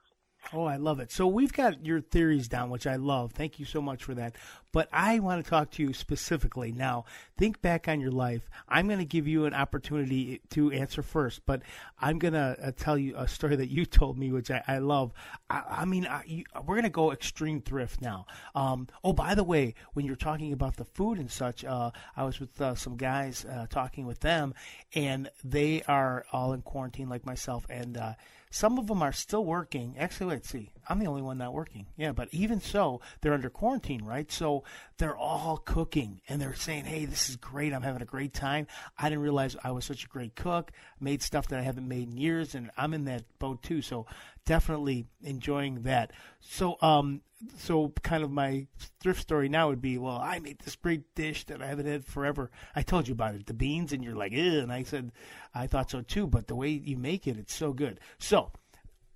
Oh, 0.52 0.66
I 0.66 0.76
love 0.76 1.00
it. 1.00 1.12
So 1.12 1.26
we've 1.28 1.54
got 1.54 1.86
your 1.86 2.02
theories 2.02 2.48
down, 2.48 2.70
which 2.70 2.86
I 2.86 2.98
love. 2.98 3.32
Thank 3.32 3.60
you 3.60 3.66
so 3.66 3.82
much 3.82 4.04
for 4.04 4.14
that. 4.16 4.36
But 4.72 4.90
I 4.92 5.20
want 5.20 5.44
to 5.44 5.50
talk 5.50 5.70
to 5.72 5.84
you 5.84 5.94
specifically. 5.94 6.72
Now, 6.72 7.06
think 7.38 7.62
back 7.62 7.88
on 7.88 8.02
your 8.02 8.12
life. 8.12 8.50
I'm 8.68 8.88
going 8.88 9.00
to 9.00 9.06
give 9.06 9.28
you 9.28 9.46
an 9.46 9.54
opportunity 9.54 10.42
to 10.50 10.72
answer 10.72 11.02
first, 11.02 11.46
but 11.46 11.62
I'm 12.00 12.20
going 12.20 12.34
to 12.34 12.58
uh, 12.62 12.72
tell 12.76 12.98
you 12.98 13.16
a 13.16 13.28
story 13.28 13.56
that 13.56 13.70
you 13.70 13.86
told 13.86 14.18
me, 14.18 14.32
which 14.32 14.52
I, 14.52 14.64
I 14.68 14.78
love. 14.80 15.14
I, 15.50 15.64
I 15.70 15.86
mean, 15.86 16.08
I, 16.08 16.24
you, 16.26 16.44
we're 16.66 16.76
going 16.76 16.84
to 16.84 16.90
go 16.90 17.12
extreme 17.12 17.62
thrift 17.62 18.02
now. 18.02 18.26
Um, 18.56 18.88
oh, 19.04 19.14
by 19.14 19.36
the 19.36 19.44
way, 19.44 19.76
when 19.94 20.06
you're 20.06 20.16
talking 20.16 20.54
about 20.54 20.76
the 20.76 20.86
food 20.86 21.20
and 21.20 21.32
such, 21.32 21.64
uh, 21.64 21.92
I 22.18 22.24
was 22.24 22.40
with 22.40 22.60
uh, 22.60 22.76
some 22.76 22.98
guys 22.98 23.46
uh, 23.46 23.68
talking 23.70 24.06
with 24.08 24.20
them, 24.20 24.56
and 24.96 25.30
they 25.44 25.84
are 25.84 26.26
all 26.32 26.54
in 26.54 26.64
quarantine 26.64 27.10
like 27.10 27.26
myself, 27.26 27.66
and 27.70 27.96
uh, 27.96 28.14
some 28.54 28.78
of 28.78 28.86
them 28.86 29.02
are 29.02 29.12
still 29.12 29.44
working. 29.44 29.96
Actually, 29.98 30.36
let's 30.36 30.48
see. 30.48 30.70
I'm 30.88 31.00
the 31.00 31.08
only 31.08 31.24
one 31.24 31.40
not 31.40 31.56
working. 31.56 31.88
Yeah, 31.98 32.12
but 32.12 32.30
even 32.32 32.62
so, 32.62 33.02
they're 33.20 33.34
under 33.34 33.50
quarantine, 33.50 34.06
right? 34.06 34.32
So 34.32 34.64
they're 35.00 35.18
all 35.18 35.58
cooking 35.58 36.22
and 36.30 36.40
they're 36.40 36.54
saying, 36.54 36.86
hey, 36.86 37.06
this 37.06 37.32
is 37.32 37.36
great. 37.36 37.74
I'm 37.74 37.82
having 37.82 38.04
a 38.04 38.06
great 38.06 38.32
time. 38.32 38.68
I 38.96 39.10
didn't 39.10 39.24
realize 39.24 39.56
I 39.64 39.72
was 39.72 39.86
such 39.86 40.06
a 40.06 40.08
great 40.08 40.36
cook. 40.36 40.72
Made 41.00 41.24
stuff 41.24 41.48
that 41.48 41.60
I 41.60 41.64
haven't 41.64 41.88
made 41.88 42.10
in 42.10 42.18
years, 42.18 42.54
and 42.54 42.70
I'm 42.78 42.94
in 42.94 43.06
that 43.06 43.24
boat 43.40 43.64
too. 43.64 43.82
So 43.82 44.06
definitely 44.46 45.06
enjoying 45.22 45.84
that. 45.84 46.12
So, 46.42 46.78
um, 46.82 47.22
so 47.58 47.94
kind 48.02 48.24
of 48.24 48.32
my 48.32 48.68
thrift 49.00 49.22
story 49.22 49.50
now 49.50 49.70
would 49.70 49.82
be, 49.82 49.98
well, 49.98 50.18
I 50.18 50.40
made 50.40 50.60
this 50.60 50.76
great 50.76 51.14
dish 51.16 51.46
that 51.46 51.62
I 51.62 51.68
haven't 51.68 51.86
had 51.86 52.06
forever. 52.06 52.52
I 52.76 52.82
told 52.82 53.08
you 53.08 53.14
about 53.14 53.36
it, 53.36 53.46
the 53.46 53.54
beans, 53.54 53.92
and 53.94 54.04
you're 54.04 54.16
like, 54.16 54.32
Ew. 54.32 54.60
and 54.60 54.72
I 54.72 54.84
said, 54.84 55.12
I 55.54 55.68
thought 55.68 55.92
so 55.92 56.02
too. 56.02 56.28
But 56.28 56.48
the 56.48 56.56
way 56.56 56.70
you 56.70 56.98
make 56.98 57.28
it, 57.28 57.38
it's 57.38 57.54
so 57.54 57.74
good. 57.74 58.00
So, 58.18 58.52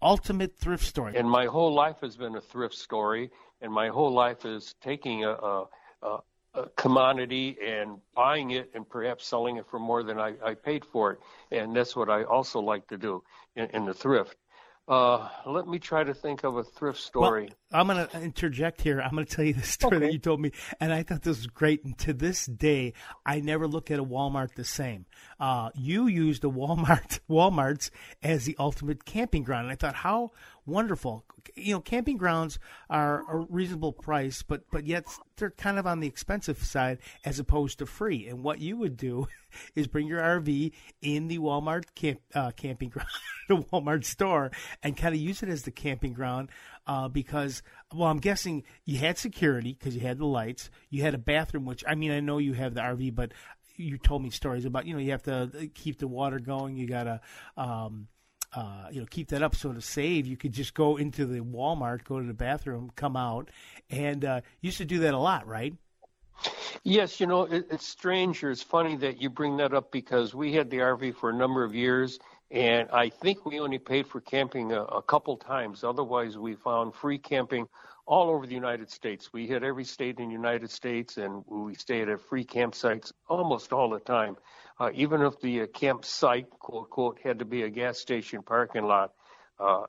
ultimate 0.01 0.57
thrift 0.57 0.85
story. 0.85 1.15
And 1.15 1.29
my 1.29 1.45
whole 1.45 1.73
life 1.73 1.97
has 2.01 2.17
been 2.17 2.35
a 2.35 2.41
thrift 2.41 2.75
story, 2.75 3.31
and 3.61 3.71
my 3.71 3.89
whole 3.89 4.11
life 4.11 4.45
is 4.45 4.75
taking 4.81 5.23
a, 5.23 5.31
a, 5.31 5.65
a, 6.01 6.17
a 6.53 6.69
commodity 6.75 7.57
and 7.65 7.97
buying 8.15 8.51
it 8.51 8.71
and 8.73 8.87
perhaps 8.87 9.25
selling 9.25 9.57
it 9.57 9.65
for 9.69 9.79
more 9.79 10.03
than 10.03 10.19
I, 10.19 10.33
I 10.43 10.53
paid 10.53 10.85
for 10.85 11.13
it. 11.13 11.19
And 11.51 11.75
that's 11.75 11.95
what 11.95 12.09
I 12.09 12.23
also 12.23 12.59
like 12.59 12.87
to 12.87 12.97
do 12.97 13.23
in, 13.55 13.65
in 13.67 13.85
the 13.85 13.93
thrift. 13.93 14.35
Uh, 14.87 15.27
let 15.45 15.67
me 15.67 15.79
try 15.79 16.01
to 16.01 16.13
think 16.13 16.45
of 16.45 16.55
a 16.55 16.63
thrift 16.63 16.99
story. 16.99 17.49
Well, 17.71 17.81
I'm 17.81 17.87
going 17.87 18.07
to 18.07 18.21
interject 18.21 18.79
here. 18.79 19.01
I'm 19.01 19.11
going 19.11 19.25
to 19.25 19.35
tell 19.35 19.43
you 19.43 19.53
the 19.53 19.61
story 19.63 19.97
okay. 19.97 20.05
that 20.05 20.13
you 20.13 20.19
told 20.19 20.39
me, 20.39 20.51
and 20.79 20.93
I 20.93 21.03
thought 21.03 21.23
this 21.23 21.37
was 21.37 21.47
great. 21.47 21.83
And 21.83 21.97
to 21.99 22.13
this 22.13 22.45
day, 22.45 22.93
I 23.25 23.41
never 23.41 23.67
look 23.67 23.91
at 23.91 23.99
a 23.99 24.05
Walmart 24.05 24.55
the 24.55 24.63
same. 24.63 25.05
Uh, 25.41 25.71
you 25.75 26.07
used 26.07 26.41
the 26.41 26.49
Walmart 26.49 27.19
WalMarts 27.29 27.89
as 28.23 28.45
the 28.45 28.55
ultimate 28.59 29.03
camping 29.03 29.43
ground, 29.43 29.65
and 29.65 29.73
I 29.73 29.75
thought 29.75 29.95
how 29.95 30.31
wonderful. 30.65 31.25
You 31.55 31.75
know, 31.75 31.81
camping 31.81 32.17
grounds 32.17 32.57
are 32.89 33.23
a 33.29 33.45
reasonable 33.49 33.91
price, 33.93 34.41
but 34.41 34.63
but 34.71 34.85
yet 34.85 35.05
they're 35.35 35.51
kind 35.51 35.79
of 35.79 35.85
on 35.85 35.99
the 35.99 36.07
expensive 36.07 36.63
side 36.63 36.99
as 37.25 37.39
opposed 37.39 37.79
to 37.79 37.85
free. 37.85 38.27
And 38.27 38.43
what 38.43 38.59
you 38.59 38.77
would 38.77 38.95
do 38.95 39.27
is 39.75 39.87
bring 39.87 40.07
your 40.07 40.21
RV 40.21 40.71
in 41.01 41.27
the 41.27 41.39
Walmart 41.39 41.85
camp, 41.95 42.21
uh, 42.33 42.51
camping 42.51 42.89
ground, 42.89 43.09
the 43.47 43.57
Walmart 43.57 44.05
store, 44.05 44.51
and 44.83 44.95
kind 44.95 45.13
of 45.13 45.21
use 45.21 45.43
it 45.43 45.49
as 45.49 45.63
the 45.63 45.71
camping 45.71 46.13
ground. 46.13 46.49
Uh, 46.85 47.07
because, 47.09 47.63
well, 47.93 48.07
I'm 48.07 48.19
guessing 48.19 48.63
you 48.85 48.97
had 48.97 49.17
security 49.17 49.75
because 49.77 49.95
you 49.95 50.01
had 50.01 50.19
the 50.19 50.25
lights. 50.25 50.69
You 50.89 51.03
had 51.03 51.13
a 51.13 51.17
bathroom, 51.17 51.65
which 51.65 51.83
I 51.87 51.95
mean, 51.95 52.11
I 52.11 52.19
know 52.19 52.37
you 52.37 52.53
have 52.53 52.73
the 52.73 52.81
RV, 52.81 53.13
but 53.15 53.33
you 53.75 53.97
told 53.97 54.23
me 54.23 54.29
stories 54.29 54.65
about 54.65 54.85
you 54.85 54.93
know 54.93 54.99
you 54.99 55.11
have 55.11 55.23
to 55.23 55.69
keep 55.73 55.99
the 55.99 56.07
water 56.07 56.39
going. 56.39 56.77
You 56.77 56.87
gotta. 56.87 57.21
Um, 57.55 58.07
uh, 58.53 58.87
you 58.91 59.01
know, 59.01 59.07
keep 59.09 59.27
that 59.27 59.43
up. 59.43 59.55
So 59.55 59.73
to 59.73 59.81
save, 59.81 60.25
you 60.25 60.37
could 60.37 60.53
just 60.53 60.73
go 60.73 60.95
into 60.95 61.25
the 61.25 61.39
Walmart, 61.41 62.05
go 62.05 62.19
to 62.19 62.25
the 62.25 62.33
bathroom, 62.33 62.89
come 62.95 63.17
out, 63.17 63.49
and 63.89 64.23
uh, 64.23 64.41
used 64.61 64.77
to 64.77 64.85
do 64.85 64.99
that 64.99 65.13
a 65.13 65.19
lot, 65.19 65.45
right? 65.45 65.73
Yes, 66.83 67.19
you 67.19 67.27
know, 67.27 67.43
it, 67.43 67.67
it's 67.69 67.85
strange 67.85 68.43
or 68.43 68.51
it's 68.51 68.63
funny 68.63 68.95
that 68.97 69.21
you 69.21 69.29
bring 69.29 69.57
that 69.57 69.73
up 69.73 69.91
because 69.91 70.33
we 70.33 70.53
had 70.53 70.69
the 70.69 70.77
RV 70.77 71.15
for 71.15 71.29
a 71.29 71.33
number 71.33 71.63
of 71.63 71.75
years, 71.75 72.19
and 72.51 72.89
I 72.91 73.09
think 73.09 73.45
we 73.45 73.59
only 73.59 73.79
paid 73.79 74.07
for 74.07 74.21
camping 74.21 74.71
a, 74.71 74.83
a 74.83 75.01
couple 75.01 75.37
times. 75.37 75.83
Otherwise, 75.83 76.37
we 76.37 76.55
found 76.55 76.95
free 76.95 77.17
camping 77.17 77.67
all 78.05 78.29
over 78.29 78.47
the 78.47 78.55
United 78.55 78.89
States. 78.89 79.33
We 79.33 79.47
hit 79.47 79.63
every 79.63 79.83
state 79.83 80.19
in 80.19 80.27
the 80.29 80.33
United 80.33 80.71
States, 80.71 81.17
and 81.17 81.43
we 81.45 81.75
stayed 81.75 82.07
at 82.07 82.21
free 82.21 82.45
campsites 82.45 83.11
almost 83.27 83.73
all 83.73 83.89
the 83.89 83.99
time. 83.99 84.37
Uh, 84.79 84.91
even 84.93 85.21
if 85.21 85.39
the 85.41 85.61
uh, 85.63 85.67
campsite, 85.67 86.49
quote, 86.51 86.89
quote, 86.89 87.19
had 87.21 87.39
to 87.39 87.45
be 87.45 87.63
a 87.63 87.69
gas 87.69 87.97
station 87.97 88.41
parking 88.43 88.83
lot, 88.85 89.11
uh, 89.59 89.83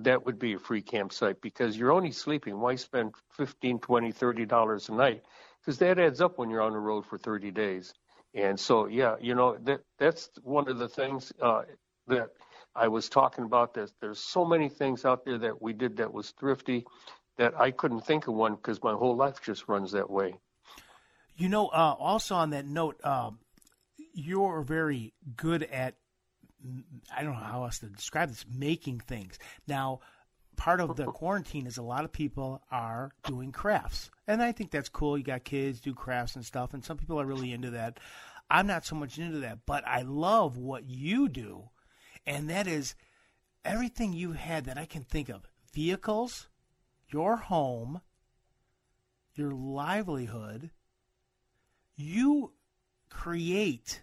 that 0.00 0.24
would 0.24 0.38
be 0.38 0.54
a 0.54 0.58
free 0.58 0.80
campsite 0.80 1.40
because 1.42 1.76
you're 1.76 1.92
only 1.92 2.12
sleeping. 2.12 2.58
Why 2.58 2.76
spend 2.76 3.14
fifteen, 3.36 3.80
twenty, 3.80 4.12
thirty 4.12 4.46
dollars 4.46 4.88
a 4.88 4.92
night? 4.94 5.24
Because 5.60 5.78
that 5.78 5.98
adds 5.98 6.20
up 6.22 6.38
when 6.38 6.48
you're 6.48 6.62
on 6.62 6.72
the 6.72 6.78
road 6.78 7.04
for 7.04 7.18
30 7.18 7.50
days. 7.50 7.92
And 8.34 8.58
so, 8.58 8.86
yeah, 8.86 9.16
you 9.20 9.34
know, 9.34 9.58
that 9.64 9.80
that's 9.98 10.30
one 10.42 10.68
of 10.68 10.78
the 10.78 10.88
things 10.88 11.32
uh, 11.42 11.62
that 12.08 12.30
I 12.74 12.88
was 12.88 13.08
talking 13.08 13.44
about. 13.44 13.74
That 13.74 13.90
there's 14.00 14.20
so 14.20 14.44
many 14.44 14.68
things 14.68 15.04
out 15.04 15.24
there 15.24 15.38
that 15.38 15.60
we 15.62 15.72
did 15.72 15.96
that 15.98 16.12
was 16.12 16.30
thrifty 16.38 16.84
that 17.36 17.58
I 17.58 17.70
couldn't 17.70 18.00
think 18.00 18.26
of 18.26 18.34
one 18.34 18.56
because 18.56 18.82
my 18.82 18.92
whole 18.92 19.16
life 19.16 19.40
just 19.42 19.68
runs 19.68 19.92
that 19.92 20.10
way. 20.10 20.34
You 21.36 21.48
know, 21.48 21.68
uh, 21.68 21.94
also 21.98 22.34
on 22.34 22.50
that 22.50 22.66
note, 22.66 23.00
um, 23.04 23.38
you're 24.12 24.62
very 24.62 25.14
good 25.36 25.62
at 25.62 25.94
I 27.16 27.22
don't 27.22 27.34
know 27.34 27.38
how 27.38 27.64
else 27.64 27.78
to 27.78 27.86
describe 27.86 28.30
this 28.30 28.44
making 28.52 29.00
things. 29.00 29.38
Now, 29.68 30.00
part 30.56 30.80
of 30.80 30.96
the 30.96 31.04
quarantine 31.12 31.66
is 31.66 31.78
a 31.78 31.82
lot 31.82 32.04
of 32.04 32.12
people 32.12 32.60
are 32.70 33.12
doing 33.24 33.52
crafts. 33.52 34.10
And 34.26 34.42
I 34.42 34.50
think 34.50 34.72
that's 34.72 34.88
cool. 34.88 35.16
You 35.16 35.24
got 35.24 35.44
kids 35.44 35.80
do 35.80 35.94
crafts 35.94 36.34
and 36.34 36.44
stuff 36.44 36.74
and 36.74 36.84
some 36.84 36.96
people 36.96 37.20
are 37.20 37.26
really 37.26 37.52
into 37.52 37.70
that. 37.70 38.00
I'm 38.50 38.66
not 38.66 38.84
so 38.84 38.96
much 38.96 39.18
into 39.18 39.40
that, 39.40 39.60
but 39.66 39.86
I 39.86 40.02
love 40.02 40.56
what 40.56 40.84
you 40.88 41.28
do. 41.28 41.70
And 42.26 42.48
that 42.50 42.66
is 42.66 42.94
everything 43.64 44.12
you 44.12 44.32
had 44.32 44.64
that 44.66 44.78
I 44.78 44.84
can 44.84 45.02
think 45.02 45.28
of. 45.28 45.48
Vehicles, 45.72 46.48
your 47.10 47.36
home, 47.36 48.00
your 49.34 49.52
livelihood, 49.52 50.70
you 51.96 52.52
create 53.10 54.02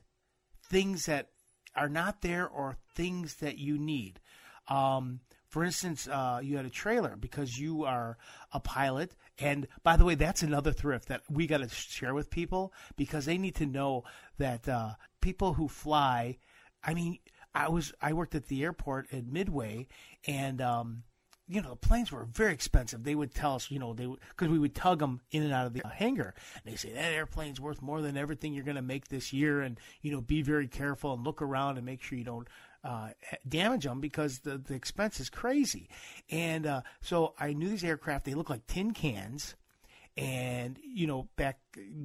things 0.69 1.05
that 1.05 1.29
are 1.75 1.89
not 1.89 2.22
there 2.22 2.48
or 2.48 2.77
things 2.95 3.36
that 3.36 3.57
you 3.57 3.77
need. 3.77 4.19
Um, 4.67 5.19
for 5.48 5.63
instance, 5.63 6.07
uh, 6.07 6.39
you 6.43 6.57
had 6.57 6.65
a 6.65 6.69
trailer 6.69 7.15
because 7.15 7.57
you 7.57 7.86
are 7.86 8.17
a 8.51 8.60
pilot. 8.60 9.15
And 9.39 9.67
by 9.84 9.95
the 9.95 10.05
way, 10.05 10.15
that's 10.15 10.43
another 10.43 10.74
thrift 10.74 11.07
that 11.07 11.22
we 11.29 11.48
got 11.48 11.60
to 11.60 11.69
share 11.69 12.13
with 12.13 12.29
people 12.29 12.74
because 12.95 13.25
they 13.25 13.38
need 13.38 13.55
to 13.55 13.65
know 13.65 14.03
that 14.38 14.67
uh, 14.67 14.95
people 15.22 15.53
who 15.53 15.67
fly. 15.67 16.38
I 16.84 16.93
mean, 16.93 17.19
I 17.55 17.69
was 17.69 17.93
I 18.01 18.13
worked 18.13 18.35
at 18.35 18.47
the 18.47 18.63
airport 18.63 19.07
at 19.13 19.25
Midway, 19.25 19.88
and 20.27 20.62
um, 20.62 21.03
you 21.47 21.62
know, 21.62 21.69
the 21.69 21.75
planes 21.75 22.12
were 22.12 22.25
very 22.25 22.53
expensive. 22.53 23.03
They 23.03 23.15
would 23.15 23.33
tell 23.33 23.55
us, 23.55 23.69
you 23.69 23.79
know, 23.79 23.93
they 23.93 24.05
because 24.05 24.50
we 24.50 24.59
would 24.59 24.75
tug 24.75 25.00
them 25.00 25.21
in 25.31 25.43
and 25.43 25.53
out 25.53 25.67
of 25.67 25.74
the 25.74 25.83
hangar. 25.88 26.33
And 26.55 26.74
they 26.74 26.75
say 26.75 26.91
that 26.91 27.13
airplane's 27.13 27.62
worth 27.62 27.81
more 27.81 28.01
than 28.01 28.17
everything 28.17 28.53
you're 28.53 28.63
going 28.63 28.75
to 28.75 28.81
make 28.81 29.07
this 29.07 29.31
year, 29.31 29.62
and 29.62 29.79
you 30.01 30.12
know, 30.12 30.21
be 30.21 30.41
very 30.41 30.67
careful 30.67 31.13
and 31.13 31.24
look 31.24 31.41
around 31.41 31.77
and 31.77 31.85
make 31.85 32.01
sure 32.01 32.17
you 32.17 32.25
don't 32.25 32.47
uh, 32.83 33.09
damage 33.47 33.85
them 33.85 34.01
because 34.01 34.39
the 34.39 34.57
the 34.57 34.74
expense 34.74 35.19
is 35.19 35.29
crazy. 35.29 35.88
And 36.29 36.65
uh, 36.65 36.81
so 37.01 37.35
I 37.39 37.53
knew 37.53 37.69
these 37.69 37.83
aircraft. 37.83 38.25
They 38.25 38.33
look 38.33 38.50
like 38.50 38.67
tin 38.67 38.91
cans. 38.91 39.55
And 40.17 40.79
you 40.81 41.07
know, 41.07 41.27
back 41.35 41.59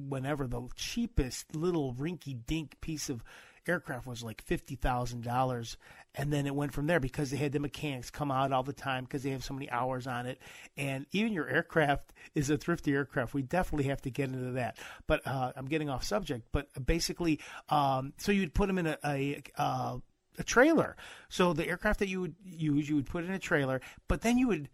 whenever 0.09 0.45
the 0.45 0.67
cheapest 0.75 1.55
little 1.55 1.93
rinky-dink 1.93 2.81
piece 2.81 3.09
of 3.09 3.23
aircraft 3.67 4.05
was 4.05 4.23
like 4.23 4.41
fifty 4.43 4.75
thousand 4.75 5.23
dollars, 5.23 5.77
and 6.15 6.31
then 6.31 6.47
it 6.47 6.55
went 6.55 6.73
from 6.73 6.87
there 6.87 6.99
because 6.99 7.31
they 7.31 7.37
had 7.37 7.51
the 7.51 7.59
mechanics 7.59 8.09
come 8.09 8.31
out 8.31 8.51
all 8.51 8.63
the 8.63 8.73
time 8.73 9.03
because 9.03 9.23
they 9.23 9.31
have 9.31 9.43
so 9.43 9.53
many 9.53 9.69
hours 9.69 10.07
on 10.07 10.25
it, 10.25 10.39
and 10.77 11.05
even 11.11 11.33
your 11.33 11.47
aircraft 11.47 12.13
is 12.35 12.49
a 12.49 12.57
thrifty 12.57 12.93
aircraft. 12.93 13.33
We 13.33 13.41
definitely 13.41 13.89
have 13.89 14.01
to 14.01 14.09
get 14.09 14.29
into 14.29 14.51
that, 14.53 14.77
but 15.07 15.25
uh, 15.25 15.51
I'm 15.55 15.67
getting 15.67 15.89
off 15.89 16.03
subject. 16.03 16.47
But 16.51 16.67
basically, 16.85 17.39
um, 17.69 18.13
so 18.17 18.31
you'd 18.31 18.53
put 18.53 18.67
them 18.67 18.77
in 18.77 18.87
a, 18.87 18.97
a 19.05 19.41
uh, 19.57 19.97
a 20.37 20.43
trailer. 20.43 20.95
So 21.29 21.53
the 21.53 21.67
aircraft 21.67 21.99
that 21.99 22.07
you 22.07 22.21
would 22.21 22.35
use, 22.43 22.89
you 22.89 22.95
would 22.95 23.05
put 23.05 23.23
in 23.23 23.31
a 23.31 23.39
trailer, 23.39 23.81
but 24.07 24.21
then 24.21 24.37
you 24.37 24.47
would 24.47 24.69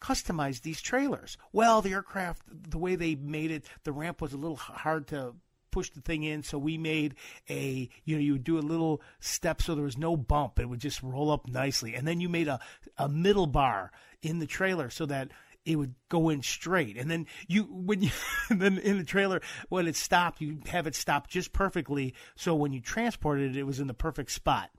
customize 0.00 0.60
these 0.62 0.80
trailers. 0.80 1.38
Well, 1.52 1.80
the 1.82 1.92
aircraft, 1.92 2.42
the 2.48 2.78
way 2.78 2.96
they 2.96 3.14
made 3.14 3.50
it, 3.50 3.64
the 3.84 3.92
ramp 3.92 4.20
was 4.20 4.32
a 4.32 4.36
little 4.36 4.56
hard 4.56 5.06
to 5.08 5.34
push 5.76 5.90
the 5.90 6.00
thing 6.00 6.22
in. 6.22 6.42
So 6.42 6.56
we 6.56 6.78
made 6.78 7.16
a, 7.50 7.90
you 8.06 8.16
know, 8.16 8.22
you 8.22 8.32
would 8.32 8.44
do 8.44 8.58
a 8.58 8.60
little 8.60 9.02
step 9.20 9.60
so 9.60 9.74
there 9.74 9.84
was 9.84 9.98
no 9.98 10.16
bump. 10.16 10.58
It 10.58 10.70
would 10.70 10.80
just 10.80 11.02
roll 11.02 11.30
up 11.30 11.46
nicely. 11.46 11.94
And 11.94 12.08
then 12.08 12.18
you 12.18 12.30
made 12.30 12.48
a, 12.48 12.58
a 12.96 13.10
middle 13.10 13.46
bar 13.46 13.92
in 14.22 14.38
the 14.38 14.46
trailer 14.46 14.88
so 14.88 15.04
that 15.04 15.28
it 15.66 15.76
would 15.76 15.94
go 16.08 16.30
in 16.30 16.40
straight. 16.40 16.96
And 16.96 17.10
then 17.10 17.26
you, 17.46 17.64
when 17.64 18.00
you, 18.00 18.08
then 18.50 18.78
in 18.78 18.96
the 18.96 19.04
trailer, 19.04 19.42
when 19.68 19.86
it 19.86 19.96
stopped, 19.96 20.40
you 20.40 20.60
have 20.68 20.86
it 20.86 20.94
stop 20.94 21.28
just 21.28 21.52
perfectly. 21.52 22.14
So 22.36 22.54
when 22.54 22.72
you 22.72 22.80
transported 22.80 23.54
it, 23.54 23.58
it 23.58 23.64
was 23.64 23.78
in 23.78 23.86
the 23.86 23.92
perfect 23.92 24.30
spot. 24.30 24.70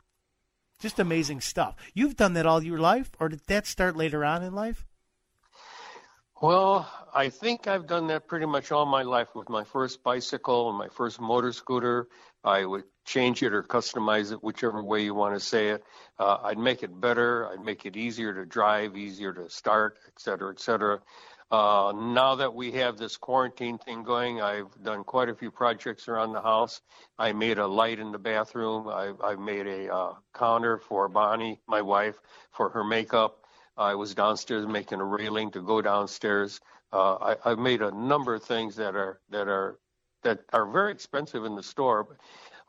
Just 0.79 0.97
amazing 0.97 1.41
stuff. 1.41 1.75
You've 1.93 2.15
done 2.15 2.33
that 2.33 2.47
all 2.47 2.63
your 2.63 2.79
life, 2.79 3.11
or 3.19 3.29
did 3.29 3.41
that 3.45 3.67
start 3.67 3.95
later 3.95 4.25
on 4.25 4.41
in 4.41 4.53
life? 4.55 4.87
Well, 6.39 6.87
I 7.15 7.29
think 7.29 7.67
I've 7.67 7.87
done 7.87 8.05
that 8.07 8.27
pretty 8.27 8.45
much 8.45 8.71
all 8.71 8.85
my 8.85 9.01
life 9.01 9.33
with 9.33 9.49
my 9.49 9.63
first 9.63 10.03
bicycle 10.03 10.69
and 10.69 10.77
my 10.77 10.87
first 10.87 11.19
motor 11.19 11.51
scooter. 11.51 12.09
I 12.43 12.63
would 12.63 12.83
change 13.05 13.41
it 13.41 13.53
or 13.53 13.63
customize 13.63 14.31
it, 14.31 14.43
whichever 14.43 14.83
way 14.83 15.03
you 15.03 15.15
want 15.15 15.33
to 15.33 15.39
say 15.39 15.69
it. 15.69 15.83
Uh, 16.19 16.37
I'd 16.43 16.59
make 16.59 16.83
it 16.83 17.01
better. 17.01 17.47
I'd 17.47 17.65
make 17.65 17.87
it 17.87 17.97
easier 17.97 18.35
to 18.35 18.45
drive, 18.45 18.95
easier 18.95 19.33
to 19.33 19.49
start, 19.49 19.97
et 20.05 20.19
cetera, 20.19 20.51
et 20.51 20.59
cetera. 20.59 20.99
Uh, 21.49 21.91
now 21.95 22.35
that 22.35 22.53
we 22.53 22.71
have 22.73 22.97
this 22.97 23.17
quarantine 23.17 23.79
thing 23.79 24.03
going, 24.03 24.39
I've 24.39 24.67
done 24.83 25.03
quite 25.05 25.29
a 25.29 25.35
few 25.35 25.49
projects 25.49 26.07
around 26.07 26.33
the 26.33 26.41
house. 26.41 26.81
I 27.17 27.33
made 27.33 27.57
a 27.57 27.65
light 27.65 27.97
in 27.97 28.11
the 28.11 28.19
bathroom. 28.19 28.87
I, 28.89 29.13
I 29.23 29.35
made 29.37 29.65
a 29.65 29.91
uh, 29.91 30.13
counter 30.35 30.77
for 30.77 31.07
Bonnie, 31.07 31.61
my 31.67 31.81
wife, 31.81 32.19
for 32.51 32.69
her 32.69 32.83
makeup. 32.83 33.39
I 33.77 33.95
was 33.95 34.15
downstairs 34.15 34.65
making 34.67 34.99
a 34.99 35.05
railing 35.05 35.51
to 35.51 35.61
go 35.61 35.81
downstairs. 35.81 36.59
Uh, 36.91 37.15
I, 37.15 37.51
I've 37.51 37.59
made 37.59 37.81
a 37.81 37.91
number 37.91 38.35
of 38.35 38.43
things 38.43 38.75
that 38.77 38.95
are 38.95 39.19
that 39.29 39.47
are 39.47 39.77
that 40.23 40.39
are 40.53 40.65
very 40.65 40.91
expensive 40.91 41.45
in 41.45 41.55
the 41.55 41.63
store. 41.63 42.17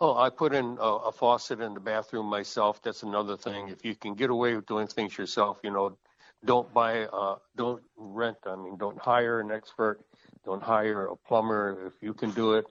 Oh, 0.01 0.17
I 0.17 0.31
put 0.31 0.55
in 0.55 0.77
a, 0.81 1.09
a 1.09 1.13
faucet 1.13 1.61
in 1.61 1.75
the 1.75 1.81
bathroom 1.81 2.27
myself. 2.27 2.83
That's 2.83 3.03
another 3.03 3.37
thing. 3.37 3.69
If 3.69 3.85
you 3.85 3.95
can 3.95 4.15
get 4.15 4.31
away 4.31 4.55
with 4.55 4.67
doing 4.67 4.87
things 4.87 5.19
yourself, 5.19 5.59
you 5.65 5.71
know, 5.71 5.97
don't 6.45 6.73
buy, 6.73 7.07
uh, 7.07 7.37
don't 7.57 7.83
rent. 7.97 8.37
I 8.47 8.55
mean, 8.55 8.77
don't 8.77 8.99
hire 8.99 9.41
an 9.41 9.51
expert. 9.51 10.01
Don't 10.45 10.63
hire 10.63 11.07
a 11.07 11.17
plumber 11.17 11.89
if 11.89 11.95
you 12.01 12.15
can 12.15 12.31
do 12.31 12.55
it. 12.55 12.67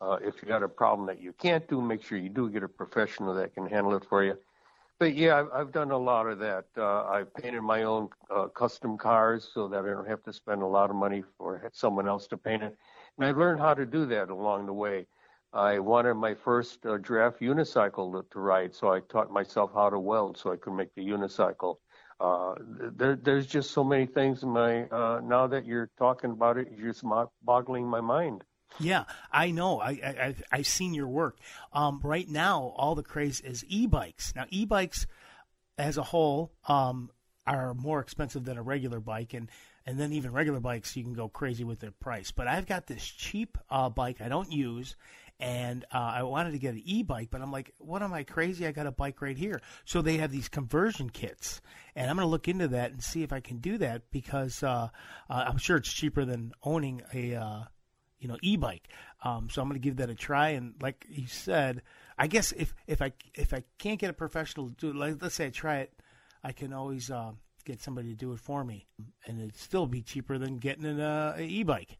Uh, 0.00 0.18
if 0.22 0.42
you 0.42 0.48
got 0.48 0.64
a 0.64 0.68
problem 0.68 1.06
that 1.06 1.20
you 1.22 1.32
can't 1.34 1.68
do, 1.68 1.80
make 1.80 2.02
sure 2.02 2.18
you 2.18 2.28
do 2.28 2.50
get 2.50 2.64
a 2.64 2.68
professional 2.68 3.32
that 3.34 3.54
can 3.54 3.66
handle 3.66 3.94
it 3.94 4.04
for 4.08 4.24
you. 4.24 4.36
But 5.02 5.16
yeah, 5.16 5.46
I've, 5.52 5.72
done 5.72 5.90
a 5.90 5.98
lot 5.98 6.28
of 6.28 6.38
that. 6.38 6.66
Uh, 6.78 7.02
I've 7.06 7.34
painted 7.34 7.62
my 7.62 7.82
own 7.82 8.08
uh, 8.32 8.46
custom 8.46 8.96
cars 8.96 9.50
so 9.52 9.66
that 9.66 9.84
I 9.84 9.88
don't 9.88 10.06
have 10.06 10.22
to 10.22 10.32
spend 10.32 10.62
a 10.62 10.66
lot 10.66 10.90
of 10.90 10.94
money 10.94 11.24
for 11.36 11.68
someone 11.72 12.06
else 12.06 12.28
to 12.28 12.36
paint 12.36 12.62
it. 12.62 12.76
And 13.18 13.26
I 13.26 13.32
learned 13.32 13.58
how 13.58 13.74
to 13.74 13.84
do 13.84 14.06
that 14.06 14.30
along 14.30 14.66
the 14.66 14.72
way. 14.72 15.08
I 15.52 15.80
wanted 15.80 16.14
my 16.14 16.36
first 16.36 16.86
uh, 16.86 16.98
giraffe 16.98 17.40
unicycle 17.40 18.12
to, 18.12 18.24
to 18.30 18.38
ride, 18.38 18.76
so 18.76 18.92
I 18.92 19.00
taught 19.00 19.32
myself 19.32 19.72
how 19.74 19.90
to 19.90 19.98
weld 19.98 20.38
so 20.38 20.52
I 20.52 20.56
could 20.56 20.74
make 20.74 20.94
the 20.94 21.04
unicycle. 21.04 21.78
Uh, 22.20 22.54
there, 22.94 23.16
there's 23.16 23.48
just 23.48 23.72
so 23.72 23.82
many 23.82 24.06
things 24.06 24.44
in 24.44 24.50
my. 24.50 24.84
Uh, 24.84 25.20
now 25.24 25.48
that 25.48 25.66
you're 25.66 25.90
talking 25.98 26.30
about 26.30 26.58
it, 26.58 26.68
you're 26.76 26.92
just 26.92 27.04
boggling 27.42 27.88
my 27.88 28.00
mind. 28.00 28.44
Yeah, 28.78 29.04
I 29.30 29.50
know. 29.50 29.80
I, 29.80 29.90
I 29.90 30.34
I've 30.50 30.66
seen 30.66 30.94
your 30.94 31.08
work. 31.08 31.38
Um, 31.72 32.00
right 32.02 32.28
now, 32.28 32.72
all 32.76 32.94
the 32.94 33.02
craze 33.02 33.40
is 33.40 33.64
e-bikes. 33.68 34.34
Now, 34.34 34.46
e-bikes 34.50 35.06
as 35.78 35.98
a 35.98 36.02
whole 36.02 36.52
um, 36.66 37.10
are 37.46 37.74
more 37.74 38.00
expensive 38.00 38.44
than 38.44 38.58
a 38.58 38.62
regular 38.62 39.00
bike, 39.00 39.34
and 39.34 39.50
and 39.84 39.98
then 39.98 40.12
even 40.12 40.32
regular 40.32 40.60
bikes 40.60 40.96
you 40.96 41.02
can 41.02 41.12
go 41.12 41.28
crazy 41.28 41.64
with 41.64 41.80
their 41.80 41.90
price. 41.90 42.30
But 42.30 42.46
I've 42.46 42.66
got 42.66 42.86
this 42.86 43.04
cheap 43.04 43.58
uh, 43.70 43.88
bike 43.88 44.20
I 44.20 44.28
don't 44.28 44.50
use, 44.52 44.96
and 45.40 45.84
uh, 45.92 45.98
I 46.14 46.22
wanted 46.22 46.52
to 46.52 46.58
get 46.58 46.74
an 46.74 46.82
e-bike, 46.84 47.28
but 47.30 47.40
I'm 47.40 47.50
like, 47.50 47.72
what 47.78 48.02
am 48.02 48.12
I 48.12 48.22
crazy? 48.22 48.66
I 48.66 48.70
got 48.72 48.86
a 48.86 48.92
bike 48.92 49.20
right 49.20 49.36
here. 49.36 49.60
So 49.84 50.00
they 50.00 50.18
have 50.18 50.30
these 50.30 50.48
conversion 50.48 51.10
kits, 51.10 51.60
and 51.96 52.08
I'm 52.08 52.16
going 52.16 52.26
to 52.26 52.30
look 52.30 52.46
into 52.48 52.68
that 52.68 52.92
and 52.92 53.02
see 53.02 53.22
if 53.24 53.32
I 53.32 53.40
can 53.40 53.58
do 53.58 53.78
that 53.78 54.02
because 54.12 54.62
uh, 54.62 54.88
uh, 55.28 55.44
I'm 55.48 55.58
sure 55.58 55.76
it's 55.76 55.92
cheaper 55.92 56.24
than 56.24 56.52
owning 56.62 57.02
a 57.12 57.34
uh, 57.34 57.62
you 58.22 58.28
know 58.28 58.38
e-bike. 58.40 58.88
Um, 59.24 59.50
so 59.50 59.60
I'm 59.60 59.68
going 59.68 59.80
to 59.80 59.84
give 59.84 59.96
that 59.96 60.08
a 60.08 60.14
try. 60.14 60.50
And 60.50 60.74
like 60.80 61.04
you 61.10 61.26
said, 61.26 61.82
I 62.16 62.28
guess 62.28 62.52
if 62.52 62.72
if 62.86 63.02
I 63.02 63.12
if 63.34 63.52
I 63.52 63.64
can't 63.78 63.98
get 63.98 64.10
a 64.10 64.14
professional 64.14 64.68
to 64.68 64.74
do 64.74 64.90
it, 64.90 64.96
like, 64.96 65.20
let's 65.20 65.34
say 65.34 65.46
I 65.46 65.50
try 65.50 65.78
it, 65.78 65.92
I 66.42 66.52
can 66.52 66.72
always 66.72 67.10
uh, 67.10 67.32
get 67.64 67.82
somebody 67.82 68.10
to 68.10 68.14
do 68.14 68.32
it 68.32 68.40
for 68.40 68.64
me, 68.64 68.86
and 69.26 69.40
it'd 69.40 69.56
still 69.56 69.86
be 69.86 70.02
cheaper 70.02 70.38
than 70.38 70.58
getting 70.58 70.84
an 70.84 71.00
uh, 71.00 71.36
e-bike. 71.38 71.98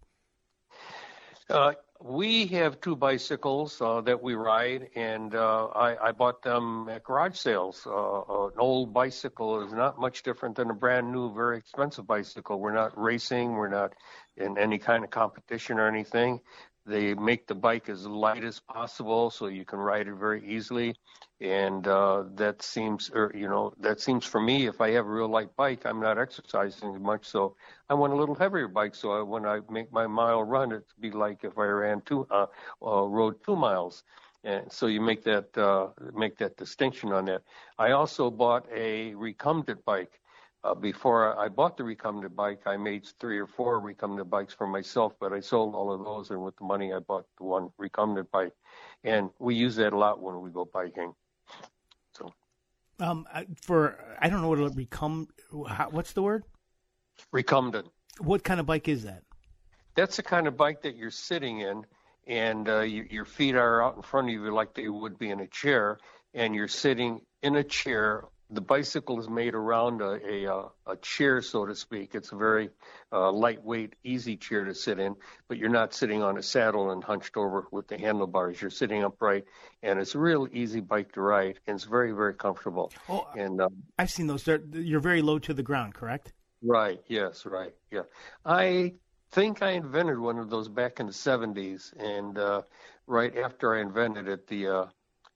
Uh, 1.50 1.72
we 2.04 2.46
have 2.46 2.80
two 2.80 2.96
bicycles 2.96 3.80
uh, 3.80 4.00
that 4.02 4.22
we 4.22 4.34
ride, 4.34 4.88
and 4.96 5.34
uh, 5.34 5.66
I, 5.66 6.08
I 6.08 6.12
bought 6.12 6.42
them 6.42 6.88
at 6.88 7.04
garage 7.04 7.36
sales. 7.36 7.86
Uh, 7.86 8.46
an 8.46 8.58
old 8.58 8.92
bicycle 8.92 9.64
is 9.64 9.72
not 9.72 10.00
much 10.00 10.22
different 10.22 10.56
than 10.56 10.70
a 10.70 10.74
brand 10.74 11.12
new, 11.12 11.32
very 11.32 11.58
expensive 11.58 12.06
bicycle. 12.06 12.58
We're 12.58 12.74
not 12.74 13.00
racing, 13.00 13.52
we're 13.52 13.68
not 13.68 13.92
in 14.36 14.58
any 14.58 14.78
kind 14.78 15.04
of 15.04 15.10
competition 15.10 15.78
or 15.78 15.86
anything. 15.86 16.40
They 16.86 17.14
make 17.14 17.46
the 17.46 17.54
bike 17.54 17.88
as 17.88 18.06
light 18.06 18.44
as 18.44 18.60
possible 18.60 19.30
so 19.30 19.46
you 19.46 19.64
can 19.64 19.78
ride 19.78 20.08
it 20.08 20.14
very 20.14 20.42
easily, 20.46 20.94
and 21.40 21.86
uh, 21.86 22.24
that 22.34 22.62
seems, 22.62 23.10
or 23.14 23.32
you 23.34 23.48
know, 23.48 23.72
that 23.80 24.00
seems 24.00 24.24
for 24.24 24.40
me. 24.40 24.66
If 24.66 24.80
I 24.80 24.90
have 24.92 25.06
a 25.06 25.10
real 25.10 25.28
light 25.28 25.54
bike, 25.56 25.86
I'm 25.86 26.00
not 26.00 26.18
exercising 26.18 27.00
much, 27.02 27.26
so 27.26 27.56
I 27.88 27.94
want 27.94 28.12
a 28.12 28.16
little 28.16 28.34
heavier 28.34 28.68
bike. 28.68 28.94
So 28.94 29.12
I, 29.12 29.22
when 29.22 29.46
I 29.46 29.60
make 29.70 29.92
my 29.92 30.06
mile 30.06 30.42
run, 30.42 30.72
it'd 30.72 30.84
be 31.00 31.10
like 31.10 31.44
if 31.44 31.58
I 31.58 31.66
ran 31.66 32.00
two, 32.02 32.26
uh, 32.30 32.46
uh, 32.84 33.02
rode 33.06 33.42
two 33.44 33.56
miles. 33.56 34.02
And 34.44 34.72
so 34.72 34.86
you 34.86 35.00
make 35.00 35.22
that 35.24 35.56
uh, 35.56 35.88
make 36.14 36.38
that 36.38 36.56
distinction 36.56 37.12
on 37.12 37.26
that. 37.26 37.42
I 37.78 37.92
also 37.92 38.30
bought 38.30 38.66
a 38.74 39.14
recumbent 39.14 39.84
bike 39.84 40.20
uh, 40.64 40.74
before 40.74 41.38
I 41.38 41.48
bought 41.48 41.76
the 41.76 41.84
recumbent 41.84 42.36
bike, 42.36 42.62
I 42.66 42.76
made 42.76 43.06
three 43.18 43.38
or 43.38 43.46
four 43.46 43.80
recumbent 43.80 44.30
bikes 44.30 44.54
for 44.54 44.66
myself, 44.66 45.14
but 45.18 45.32
I 45.32 45.40
sold 45.40 45.74
all 45.74 45.92
of 45.92 46.04
those, 46.04 46.30
and 46.30 46.42
with 46.42 46.56
the 46.56 46.64
money, 46.64 46.92
I 46.92 47.00
bought 47.00 47.26
the 47.38 47.44
one 47.44 47.70
recumbent 47.78 48.30
bike, 48.30 48.52
and 49.02 49.30
we 49.40 49.56
use 49.56 49.76
that 49.76 49.92
a 49.92 49.98
lot 49.98 50.22
when 50.22 50.40
we 50.40 50.50
go 50.50 50.64
biking. 50.64 51.14
So, 52.12 52.32
um, 53.00 53.26
for 53.60 53.98
I 54.20 54.28
don't 54.28 54.40
know 54.40 54.48
what 54.48 54.58
it'll 54.58 54.70
become. 54.70 55.28
What's 55.90 56.12
the 56.12 56.22
word? 56.22 56.44
Recumbent. 57.32 57.88
What 58.18 58.44
kind 58.44 58.60
of 58.60 58.66
bike 58.66 58.88
is 58.88 59.02
that? 59.02 59.22
That's 59.96 60.16
the 60.16 60.22
kind 60.22 60.46
of 60.46 60.56
bike 60.56 60.82
that 60.82 60.96
you're 60.96 61.10
sitting 61.10 61.60
in, 61.60 61.84
and 62.28 62.68
uh, 62.68 62.80
you, 62.80 63.04
your 63.10 63.24
feet 63.24 63.56
are 63.56 63.82
out 63.82 63.96
in 63.96 64.02
front 64.02 64.28
of 64.28 64.32
you 64.32 64.54
like 64.54 64.74
they 64.74 64.88
would 64.88 65.18
be 65.18 65.30
in 65.30 65.40
a 65.40 65.48
chair, 65.48 65.98
and 66.34 66.54
you're 66.54 66.68
sitting 66.68 67.20
in 67.42 67.56
a 67.56 67.64
chair 67.64 68.24
the 68.52 68.60
bicycle 68.60 69.18
is 69.18 69.28
made 69.28 69.54
around 69.54 70.02
a, 70.02 70.20
a, 70.26 70.54
uh, 70.54 70.68
a 70.86 70.96
chair, 70.96 71.40
so 71.40 71.64
to 71.64 71.74
speak. 71.74 72.14
It's 72.14 72.32
a 72.32 72.36
very 72.36 72.70
uh, 73.10 73.32
lightweight, 73.32 73.94
easy 74.04 74.36
chair 74.36 74.64
to 74.64 74.74
sit 74.74 74.98
in, 74.98 75.16
but 75.48 75.56
you're 75.56 75.70
not 75.70 75.94
sitting 75.94 76.22
on 76.22 76.36
a 76.36 76.42
saddle 76.42 76.90
and 76.90 77.02
hunched 77.02 77.36
over 77.36 77.66
with 77.72 77.88
the 77.88 77.98
handlebars. 77.98 78.60
You're 78.60 78.70
sitting 78.70 79.02
upright, 79.02 79.44
and 79.82 79.98
it's 79.98 80.14
a 80.14 80.18
real 80.18 80.46
easy 80.52 80.80
bike 80.80 81.12
to 81.12 81.22
ride, 81.22 81.60
and 81.66 81.76
it's 81.76 81.84
very, 81.84 82.12
very 82.12 82.34
comfortable. 82.34 82.92
Oh, 83.08 83.26
and 83.34 83.60
um, 83.60 83.82
I've 83.98 84.10
seen 84.10 84.26
those. 84.26 84.44
They're, 84.44 84.60
you're 84.72 85.00
very 85.00 85.22
low 85.22 85.38
to 85.40 85.54
the 85.54 85.62
ground, 85.62 85.94
correct? 85.94 86.32
Right. 86.62 87.00
Yes. 87.08 87.46
Right. 87.46 87.74
Yeah. 87.90 88.02
I 88.44 88.94
think 89.32 89.62
I 89.62 89.70
invented 89.70 90.18
one 90.18 90.38
of 90.38 90.50
those 90.50 90.68
back 90.68 91.00
in 91.00 91.06
the 91.06 91.12
70s, 91.12 91.92
and 91.98 92.38
uh, 92.38 92.62
right 93.06 93.36
after 93.36 93.74
I 93.74 93.80
invented 93.80 94.28
it, 94.28 94.46
the 94.46 94.68
uh, 94.68 94.86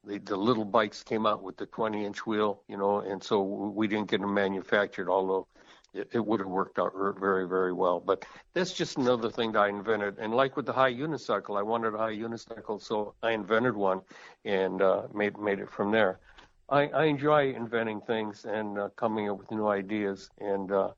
the, 0.06 0.18
the 0.18 0.36
little 0.36 0.64
bikes 0.64 1.02
came 1.02 1.26
out 1.26 1.42
with 1.42 1.56
the 1.56 1.66
20 1.66 2.04
inch 2.04 2.26
wheel, 2.26 2.62
you 2.68 2.76
know, 2.76 3.00
and 3.00 3.22
so 3.22 3.42
we 3.42 3.88
didn't 3.88 4.10
get 4.10 4.20
them 4.20 4.32
manufactured, 4.32 5.08
although 5.08 5.46
it, 5.92 6.08
it 6.12 6.24
would 6.24 6.40
have 6.40 6.48
worked 6.48 6.78
out 6.78 6.92
very, 6.94 7.48
very 7.48 7.72
well. 7.72 8.00
But 8.00 8.24
that's 8.54 8.72
just 8.72 8.98
another 8.98 9.30
thing 9.30 9.52
that 9.52 9.60
I 9.60 9.68
invented. 9.68 10.18
And 10.18 10.34
like 10.34 10.56
with 10.56 10.66
the 10.66 10.72
high 10.72 10.92
unicycle, 10.92 11.58
I 11.58 11.62
wanted 11.62 11.94
a 11.94 11.98
high 11.98 12.14
unicycle, 12.14 12.80
so 12.80 13.14
I 13.22 13.32
invented 13.32 13.76
one 13.76 14.00
and 14.44 14.80
uh, 14.80 15.02
made 15.12 15.38
made 15.38 15.58
it 15.58 15.70
from 15.70 15.90
there. 15.90 16.20
I, 16.68 16.88
I 16.88 17.04
enjoy 17.04 17.52
inventing 17.54 18.00
things 18.00 18.44
and 18.44 18.78
uh, 18.78 18.88
coming 18.96 19.30
up 19.30 19.38
with 19.38 19.50
new 19.50 19.68
ideas. 19.68 20.30
And 20.40 20.72
uh, 20.72 20.90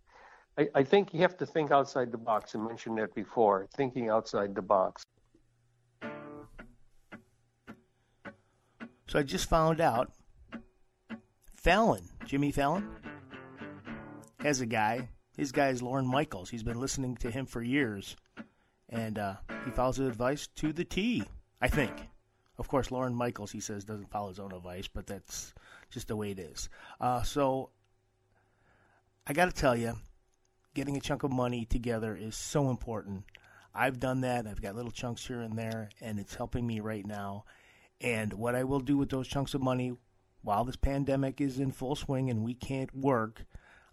I, 0.56 0.68
I 0.74 0.82
think 0.82 1.12
you 1.12 1.20
have 1.20 1.36
to 1.38 1.46
think 1.46 1.70
outside 1.70 2.10
the 2.10 2.18
box. 2.18 2.54
I 2.54 2.58
mentioned 2.58 2.98
that 2.98 3.14
before, 3.14 3.68
thinking 3.74 4.08
outside 4.08 4.54
the 4.54 4.62
box. 4.62 5.04
So 9.08 9.18
I 9.18 9.22
just 9.22 9.48
found 9.48 9.80
out 9.80 10.12
Fallon, 11.56 12.04
Jimmy 12.26 12.52
Fallon, 12.52 12.86
has 14.40 14.60
a 14.60 14.66
guy. 14.66 15.08
His 15.34 15.50
guy 15.50 15.68
is 15.68 15.80
Lorne 15.80 16.06
Michaels. 16.06 16.50
He's 16.50 16.62
been 16.62 16.78
listening 16.78 17.16
to 17.16 17.30
him 17.30 17.46
for 17.46 17.62
years, 17.62 18.16
and 18.90 19.18
uh, 19.18 19.36
he 19.64 19.70
follows 19.70 19.96
his 19.96 20.08
advice 20.08 20.46
to 20.56 20.74
the 20.74 20.84
T. 20.84 21.24
I 21.60 21.68
think. 21.68 21.92
Of 22.58 22.68
course, 22.68 22.90
Lorne 22.90 23.14
Michaels, 23.14 23.50
he 23.50 23.60
says, 23.60 23.84
doesn't 23.84 24.10
follow 24.10 24.28
his 24.28 24.40
own 24.40 24.52
advice, 24.52 24.88
but 24.88 25.06
that's 25.06 25.54
just 25.90 26.08
the 26.08 26.16
way 26.16 26.32
it 26.32 26.38
is. 26.38 26.68
Uh, 27.00 27.22
so 27.22 27.70
I 29.26 29.32
got 29.32 29.46
to 29.46 29.52
tell 29.52 29.76
you, 29.76 29.94
getting 30.74 30.96
a 30.96 31.00
chunk 31.00 31.22
of 31.22 31.32
money 31.32 31.64
together 31.64 32.14
is 32.14 32.36
so 32.36 32.68
important. 32.68 33.24
I've 33.74 34.00
done 34.00 34.20
that. 34.22 34.46
I've 34.46 34.60
got 34.60 34.74
little 34.74 34.90
chunks 34.90 35.26
here 35.26 35.40
and 35.40 35.56
there, 35.56 35.88
and 36.00 36.18
it's 36.18 36.34
helping 36.34 36.66
me 36.66 36.80
right 36.80 37.06
now. 37.06 37.44
And 38.00 38.34
what 38.34 38.54
I 38.54 38.64
will 38.64 38.80
do 38.80 38.96
with 38.96 39.11
those 39.11 39.28
chunks 39.28 39.54
of 39.54 39.62
money 39.62 39.96
while 40.42 40.64
this 40.64 40.76
pandemic 40.76 41.40
is 41.40 41.58
in 41.58 41.72
full 41.72 41.96
swing 41.96 42.30
and 42.30 42.44
we 42.44 42.54
can't 42.54 42.94
work, 42.94 43.44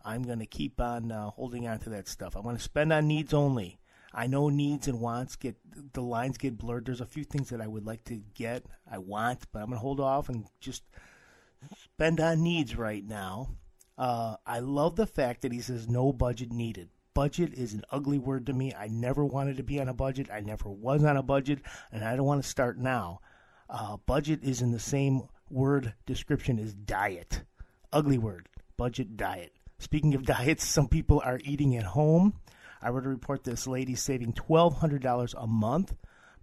I'm 0.04 0.24
going 0.24 0.40
to 0.40 0.46
keep 0.46 0.80
on 0.80 1.12
uh, 1.12 1.32
holding 1.32 1.68
on 1.68 1.80
to 1.80 1.90
that 1.90 2.08
stuff. 2.08 2.36
I'm 2.36 2.44
going 2.44 2.58
to 2.58 2.62
spend 2.62 2.94
on 2.94 3.08
needs 3.08 3.34
only. 3.34 3.80
I 4.14 4.28
know 4.28 4.48
needs 4.50 4.88
and 4.88 5.02
wants 5.02 5.36
get 5.36 5.58
the 5.94 6.02
lines 6.02 6.38
get 6.38 6.58
blurred. 6.58 6.86
There's 6.86 7.02
a 7.02 7.06
few 7.06 7.26
things 7.26 7.50
that 7.50 7.60
I 7.60 7.68
would 7.68 7.86
like 7.86 8.06
to 8.06 8.22
get, 8.34 8.66
I 8.90 9.00
want, 9.00 9.46
but 9.52 9.60
I'm 9.60 9.66
going 9.66 9.78
to 9.78 9.82
hold 9.82 10.00
off 10.00 10.30
and 10.30 10.46
just 10.62 10.84
spend 11.84 12.22
on 12.22 12.44
needs 12.44 12.78
right 12.78 13.06
now. 13.06 13.50
Uh, 13.98 14.36
I 14.46 14.60
love 14.60 14.96
the 14.96 15.08
fact 15.08 15.42
that 15.42 15.52
he 15.52 15.60
says 15.60 15.90
no 15.90 16.14
budget 16.14 16.52
needed. 16.52 16.90
Budget 17.14 17.54
is 17.54 17.74
an 17.74 17.84
ugly 17.92 18.20
word 18.20 18.46
to 18.46 18.54
me. 18.54 18.74
I 18.74 18.88
never 18.88 19.26
wanted 19.26 19.58
to 19.58 19.64
be 19.64 19.80
on 19.80 19.90
a 19.90 19.94
budget. 19.94 20.30
I 20.32 20.42
never 20.42 20.70
was 20.70 21.04
on 21.04 21.18
a 21.18 21.24
budget, 21.24 21.60
and 21.92 22.04
I 22.04 22.16
don't 22.16 22.26
want 22.26 22.44
to 22.44 22.50
start 22.50 22.78
now. 22.78 23.22
Uh, 23.70 23.98
budget 24.06 24.44
is 24.44 24.62
in 24.62 24.72
the 24.72 24.80
same 24.80 25.24
word 25.50 25.94
description 26.06 26.60
as 26.60 26.74
diet. 26.74 27.44
Ugly 27.92 28.18
word. 28.18 28.50
Budget 28.78 29.18
diet. 29.18 29.54
Speaking 29.80 30.14
of 30.16 30.26
diets, 30.26 30.68
some 30.68 30.88
people 30.88 31.22
are 31.24 31.40
eating 31.44 31.76
at 31.76 31.84
home. 31.84 32.34
I 32.82 32.90
read 32.90 33.06
a 33.06 33.10
report 33.10 33.44
this 33.44 33.68
lady 33.68 33.96
saving 33.96 34.34
$1,200 34.34 35.34
a 35.38 35.48
month 35.48 35.96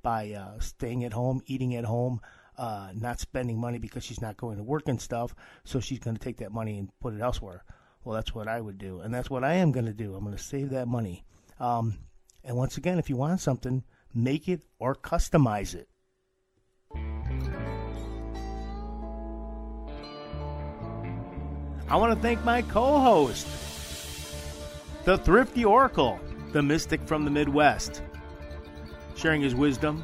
by 0.02 0.32
uh, 0.32 0.58
staying 0.58 1.04
at 1.04 1.12
home, 1.12 1.42
eating 1.46 1.76
at 1.76 1.84
home, 1.84 2.20
uh, 2.58 2.90
not 2.94 3.20
spending 3.20 3.60
money 3.60 3.78
because 3.78 4.04
she's 4.04 4.20
not 4.20 4.36
going 4.36 4.56
to 4.56 4.64
work 4.64 4.88
and 4.88 5.00
stuff. 5.00 5.34
So 5.64 5.78
she's 5.78 6.00
going 6.00 6.16
to 6.16 6.22
take 6.22 6.38
that 6.38 6.52
money 6.52 6.78
and 6.78 6.90
put 7.00 7.14
it 7.14 7.20
elsewhere. 7.20 7.64
Well, 8.04 8.16
that's 8.16 8.34
what 8.34 8.48
I 8.48 8.60
would 8.60 8.78
do. 8.78 9.00
And 9.00 9.14
that's 9.14 9.30
what 9.30 9.44
I 9.44 9.54
am 9.54 9.70
going 9.70 9.86
to 9.86 9.92
do. 9.92 10.14
I'm 10.14 10.24
going 10.24 10.36
to 10.36 10.42
save 10.42 10.70
that 10.70 10.88
money. 10.88 11.24
Um, 11.60 11.98
and 12.42 12.56
once 12.56 12.76
again, 12.76 12.98
if 12.98 13.08
you 13.08 13.16
want 13.16 13.40
something, 13.40 13.84
make 14.12 14.48
it 14.48 14.62
or 14.78 14.94
customize 14.96 15.74
it. 15.74 15.88
I 21.92 21.96
want 21.96 22.14
to 22.14 22.18
thank 22.18 22.42
my 22.42 22.62
co 22.62 22.98
host, 23.00 23.46
the 25.04 25.18
Thrifty 25.18 25.62
Oracle, 25.62 26.18
the 26.52 26.62
mystic 26.62 27.02
from 27.02 27.26
the 27.26 27.30
Midwest, 27.30 28.00
sharing 29.14 29.42
his 29.42 29.54
wisdom 29.54 30.02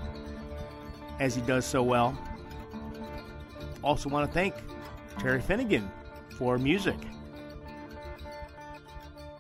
as 1.19 1.35
he 1.35 1.41
does 1.41 1.65
so 1.65 1.83
well. 1.83 2.15
Also, 3.83 4.11
want 4.11 4.29
to 4.29 4.35
thank 4.35 4.55
Terry 5.19 5.41
Finnegan 5.41 5.91
for 6.37 6.59
music. 6.59 6.99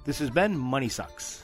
This 0.06 0.18
has 0.18 0.30
been 0.30 0.56
Money 0.56 0.88
Sucks. 0.88 1.42